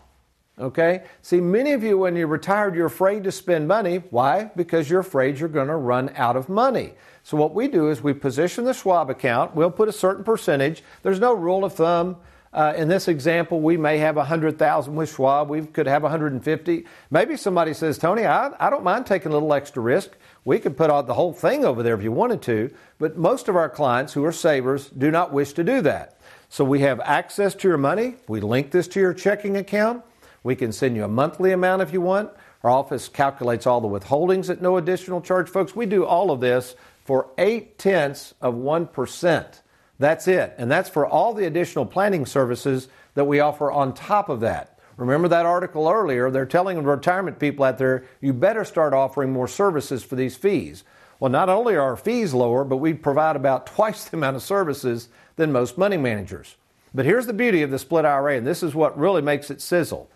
Okay? 0.61 1.03
See, 1.21 1.41
many 1.41 1.73
of 1.73 1.83
you, 1.83 1.97
when 1.97 2.15
you're 2.15 2.27
retired, 2.27 2.75
you're 2.75 2.85
afraid 2.85 3.23
to 3.23 3.31
spend 3.31 3.67
money. 3.67 4.03
Why? 4.11 4.51
Because 4.55 4.89
you're 4.89 4.99
afraid 4.99 5.39
you're 5.39 5.49
going 5.49 5.67
to 5.67 5.75
run 5.75 6.11
out 6.15 6.37
of 6.37 6.47
money. 6.47 6.93
So, 7.23 7.35
what 7.37 7.53
we 7.53 7.67
do 7.67 7.89
is 7.89 8.01
we 8.01 8.13
position 8.13 8.63
the 8.63 8.73
Schwab 8.73 9.09
account. 9.09 9.55
We'll 9.55 9.71
put 9.71 9.89
a 9.89 9.93
certain 9.93 10.23
percentage. 10.23 10.83
There's 11.03 11.19
no 11.19 11.33
rule 11.33 11.65
of 11.65 11.73
thumb. 11.73 12.17
Uh, 12.53 12.73
in 12.75 12.89
this 12.89 13.07
example, 13.07 13.61
we 13.61 13.77
may 13.77 13.97
have 13.97 14.17
100,000 14.17 14.95
with 14.95 15.13
Schwab. 15.13 15.49
We 15.49 15.65
could 15.65 15.87
have 15.87 16.03
150. 16.03 16.85
Maybe 17.09 17.37
somebody 17.37 17.73
says, 17.73 17.97
Tony, 17.97 18.25
I, 18.25 18.51
I 18.59 18.69
don't 18.69 18.83
mind 18.83 19.05
taking 19.05 19.31
a 19.31 19.33
little 19.33 19.53
extra 19.53 19.81
risk. 19.81 20.11
We 20.43 20.59
could 20.59 20.75
put 20.75 20.89
out 20.89 21.07
the 21.07 21.13
whole 21.13 21.33
thing 21.33 21.63
over 21.63 21.81
there 21.81 21.95
if 21.95 22.03
you 22.03 22.11
wanted 22.11 22.41
to. 22.43 22.69
But 22.99 23.17
most 23.17 23.47
of 23.47 23.55
our 23.55 23.69
clients 23.69 24.13
who 24.13 24.25
are 24.25 24.33
savers 24.33 24.89
do 24.89 25.11
not 25.11 25.31
wish 25.31 25.53
to 25.53 25.63
do 25.63 25.81
that. 25.81 26.19
So 26.49 26.65
we 26.65 26.79
have 26.81 26.99
access 26.99 27.55
to 27.55 27.67
your 27.69 27.77
money. 27.77 28.15
We 28.27 28.41
link 28.41 28.71
this 28.71 28.89
to 28.89 28.99
your 28.99 29.13
checking 29.13 29.55
account. 29.55 30.03
We 30.43 30.55
can 30.55 30.71
send 30.71 30.95
you 30.95 31.03
a 31.03 31.07
monthly 31.07 31.51
amount 31.51 31.81
if 31.81 31.93
you 31.93 32.01
want. 32.01 32.31
Our 32.63 32.69
office 32.69 33.07
calculates 33.07 33.65
all 33.65 33.81
the 33.81 33.87
withholdings 33.87 34.49
at 34.49 34.61
no 34.61 34.77
additional 34.77 35.21
charge. 35.21 35.49
Folks, 35.49 35.75
we 35.75 35.85
do 35.85 36.05
all 36.05 36.31
of 36.31 36.39
this 36.39 36.75
for 37.05 37.29
eight 37.37 37.77
tenths 37.77 38.33
of 38.41 38.55
1%. 38.55 39.61
That's 39.99 40.27
it. 40.27 40.55
And 40.57 40.71
that's 40.71 40.89
for 40.89 41.05
all 41.05 41.33
the 41.33 41.45
additional 41.45 41.85
planning 41.85 42.25
services 42.25 42.87
that 43.13 43.25
we 43.25 43.39
offer 43.39 43.71
on 43.71 43.93
top 43.93 44.29
of 44.29 44.39
that. 44.41 44.79
Remember 44.97 45.27
that 45.27 45.45
article 45.45 45.89
earlier? 45.89 46.29
They're 46.29 46.45
telling 46.45 46.83
retirement 46.83 47.39
people 47.39 47.65
out 47.65 47.77
there, 47.77 48.05
you 48.19 48.33
better 48.33 48.63
start 48.63 48.93
offering 48.93 49.31
more 49.31 49.47
services 49.47 50.03
for 50.03 50.15
these 50.15 50.35
fees. 50.35 50.83
Well, 51.19 51.31
not 51.31 51.49
only 51.49 51.75
are 51.75 51.81
our 51.81 51.95
fees 51.95 52.33
lower, 52.33 52.63
but 52.63 52.77
we 52.77 52.93
provide 52.93 53.35
about 53.35 53.67
twice 53.67 54.05
the 54.09 54.17
amount 54.17 54.35
of 54.35 54.43
services 54.43 55.09
than 55.35 55.51
most 55.51 55.77
money 55.77 55.97
managers. 55.97 56.55
But 56.93 57.05
here's 57.05 57.25
the 57.25 57.33
beauty 57.33 57.61
of 57.61 57.71
the 57.71 57.79
split 57.79 58.05
IRA, 58.05 58.37
and 58.37 58.45
this 58.45 58.63
is 58.63 58.75
what 58.75 58.97
really 58.97 59.21
makes 59.21 59.49
it 59.49 59.61
sizzle. 59.61 60.09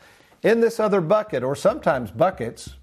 In 0.46 0.62
this 0.62 0.80
other 0.80 1.02
bucket, 1.02 1.42
or 1.42 1.56
sometimes 1.56 2.12
buckets, 2.12 2.76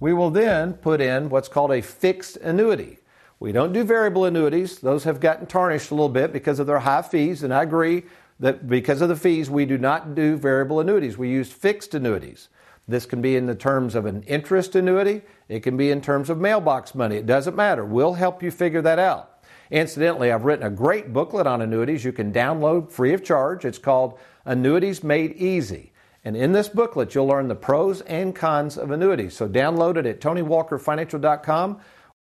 we 0.00 0.12
will 0.12 0.30
then 0.30 0.72
put 0.72 1.00
in 1.00 1.28
what's 1.28 1.46
called 1.46 1.70
a 1.70 1.80
fixed 1.80 2.36
annuity. 2.38 2.98
We 3.38 3.52
don't 3.52 3.72
do 3.72 3.84
variable 3.84 4.24
annuities. 4.24 4.80
Those 4.80 5.04
have 5.04 5.20
gotten 5.20 5.46
tarnished 5.46 5.92
a 5.92 5.94
little 5.94 6.08
bit 6.08 6.32
because 6.32 6.58
of 6.58 6.66
their 6.66 6.80
high 6.80 7.02
fees, 7.02 7.44
and 7.44 7.54
I 7.54 7.62
agree 7.62 8.02
that 8.40 8.68
because 8.68 9.02
of 9.02 9.08
the 9.08 9.14
fees, 9.14 9.48
we 9.48 9.66
do 9.66 9.78
not 9.78 10.16
do 10.16 10.36
variable 10.36 10.80
annuities. 10.80 11.16
We 11.16 11.28
use 11.28 11.52
fixed 11.52 11.94
annuities. 11.94 12.48
This 12.88 13.06
can 13.06 13.22
be 13.22 13.36
in 13.36 13.46
the 13.46 13.54
terms 13.54 13.94
of 13.94 14.04
an 14.04 14.24
interest 14.24 14.74
annuity, 14.74 15.22
it 15.48 15.60
can 15.60 15.76
be 15.76 15.92
in 15.92 16.00
terms 16.00 16.28
of 16.28 16.38
mailbox 16.38 16.96
money. 16.96 17.18
It 17.18 17.26
doesn't 17.26 17.54
matter. 17.54 17.84
We'll 17.84 18.14
help 18.14 18.42
you 18.42 18.50
figure 18.50 18.82
that 18.82 18.98
out. 18.98 19.44
Incidentally, 19.70 20.32
I've 20.32 20.44
written 20.44 20.66
a 20.66 20.70
great 20.70 21.12
booklet 21.12 21.46
on 21.46 21.62
annuities 21.62 22.04
you 22.04 22.10
can 22.10 22.32
download 22.32 22.90
free 22.90 23.14
of 23.14 23.22
charge. 23.22 23.64
It's 23.64 23.78
called 23.78 24.18
Annuities 24.44 25.04
Made 25.04 25.36
Easy. 25.36 25.89
And 26.24 26.36
in 26.36 26.52
this 26.52 26.68
booklet, 26.68 27.14
you'll 27.14 27.26
learn 27.26 27.48
the 27.48 27.54
pros 27.54 28.02
and 28.02 28.34
cons 28.34 28.76
of 28.76 28.90
annuities. 28.90 29.34
So 29.34 29.48
download 29.48 29.96
it 29.96 30.06
at 30.06 30.20
TonyWalkerFinancial.com 30.20 31.80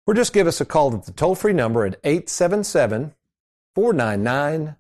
or 0.05 0.13
just 0.13 0.33
give 0.33 0.47
us 0.47 0.59
a 0.59 0.65
call 0.65 0.93
at 0.95 1.05
the 1.05 1.11
toll 1.11 1.35
free 1.35 1.53
number 1.53 1.85
at 1.85 1.99
877 2.03 3.13
499 3.75 4.75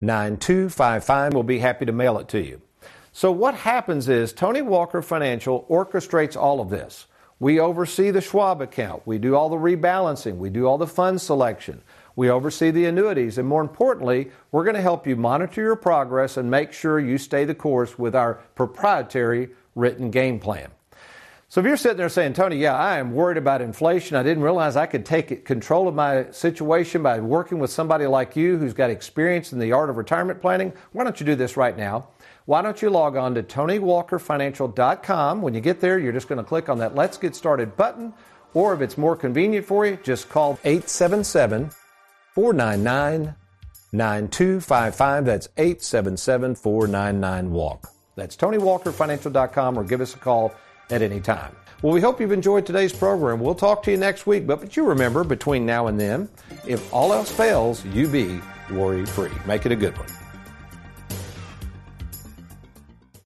9255. 0.00 1.34
We'll 1.34 1.42
be 1.42 1.58
happy 1.58 1.86
to 1.86 1.92
mail 1.92 2.18
it 2.18 2.28
to 2.28 2.40
you. 2.40 2.60
So, 3.12 3.30
what 3.30 3.54
happens 3.54 4.08
is 4.08 4.32
Tony 4.32 4.62
Walker 4.62 5.02
Financial 5.02 5.66
orchestrates 5.68 6.36
all 6.36 6.60
of 6.60 6.70
this. 6.70 7.06
We 7.38 7.60
oversee 7.60 8.10
the 8.10 8.20
Schwab 8.20 8.62
account, 8.62 9.02
we 9.04 9.18
do 9.18 9.34
all 9.34 9.48
the 9.48 9.56
rebalancing, 9.56 10.38
we 10.38 10.48
do 10.48 10.66
all 10.66 10.78
the 10.78 10.86
fund 10.86 11.20
selection, 11.20 11.82
we 12.16 12.30
oversee 12.30 12.70
the 12.70 12.86
annuities, 12.86 13.38
and 13.38 13.48
more 13.48 13.62
importantly, 13.62 14.30
we're 14.50 14.64
going 14.64 14.76
to 14.76 14.82
help 14.82 15.06
you 15.06 15.16
monitor 15.16 15.62
your 15.62 15.76
progress 15.76 16.36
and 16.36 16.50
make 16.50 16.72
sure 16.72 16.98
you 16.98 17.18
stay 17.18 17.44
the 17.44 17.54
course 17.54 17.98
with 17.98 18.14
our 18.14 18.34
proprietary 18.54 19.50
written 19.74 20.10
game 20.10 20.38
plan. 20.38 20.70
So 21.52 21.60
if 21.60 21.66
you're 21.66 21.76
sitting 21.76 21.98
there 21.98 22.08
saying, 22.08 22.32
Tony, 22.32 22.56
yeah, 22.56 22.74
I 22.74 22.96
am 22.96 23.12
worried 23.12 23.36
about 23.36 23.60
inflation. 23.60 24.16
I 24.16 24.22
didn't 24.22 24.42
realize 24.42 24.74
I 24.74 24.86
could 24.86 25.04
take 25.04 25.44
control 25.44 25.86
of 25.86 25.94
my 25.94 26.30
situation 26.30 27.02
by 27.02 27.20
working 27.20 27.58
with 27.58 27.70
somebody 27.70 28.06
like 28.06 28.36
you 28.36 28.56
who's 28.56 28.72
got 28.72 28.88
experience 28.88 29.52
in 29.52 29.58
the 29.58 29.72
art 29.72 29.90
of 29.90 29.98
retirement 29.98 30.40
planning. 30.40 30.72
Why 30.92 31.04
don't 31.04 31.20
you 31.20 31.26
do 31.26 31.34
this 31.34 31.58
right 31.58 31.76
now? 31.76 32.08
Why 32.46 32.62
don't 32.62 32.80
you 32.80 32.88
log 32.88 33.16
on 33.16 33.34
to 33.34 33.42
TonyWalkerFinancial.com? 33.42 35.42
When 35.42 35.52
you 35.52 35.60
get 35.60 35.80
there, 35.80 35.98
you're 35.98 36.14
just 36.14 36.26
going 36.26 36.38
to 36.38 36.44
click 36.44 36.70
on 36.70 36.78
that 36.78 36.94
Let's 36.94 37.18
Get 37.18 37.36
Started 37.36 37.76
button. 37.76 38.14
Or 38.54 38.72
if 38.72 38.80
it's 38.80 38.96
more 38.96 39.14
convenient 39.14 39.66
for 39.66 39.84
you, 39.84 39.98
just 40.02 40.30
call 40.30 40.58
877 40.64 41.70
499 42.34 43.34
9255. 43.92 45.24
That's 45.24 45.48
877 45.56 46.54
499 46.54 47.52
WALK. 47.52 47.88
That's 48.16 48.36
TonyWalkerFinancial.com 48.36 49.78
or 49.78 49.84
give 49.84 50.00
us 50.00 50.14
a 50.14 50.18
call 50.18 50.54
at 50.90 51.02
any 51.02 51.20
time. 51.20 51.54
Well, 51.82 51.92
we 51.92 52.00
hope 52.00 52.20
you've 52.20 52.32
enjoyed 52.32 52.64
today's 52.64 52.92
program. 52.92 53.40
We'll 53.40 53.54
talk 53.54 53.82
to 53.84 53.90
you 53.90 53.96
next 53.96 54.26
week, 54.26 54.46
but, 54.46 54.60
but 54.60 54.76
you 54.76 54.84
remember 54.84 55.24
between 55.24 55.66
now 55.66 55.88
and 55.88 55.98
then, 55.98 56.28
if 56.66 56.92
all 56.94 57.12
else 57.12 57.30
fails, 57.30 57.84
you 57.86 58.06
be 58.06 58.40
worry 58.70 59.04
free. 59.04 59.32
Make 59.46 59.66
it 59.66 59.72
a 59.72 59.76
good 59.76 59.96
one. 59.98 60.21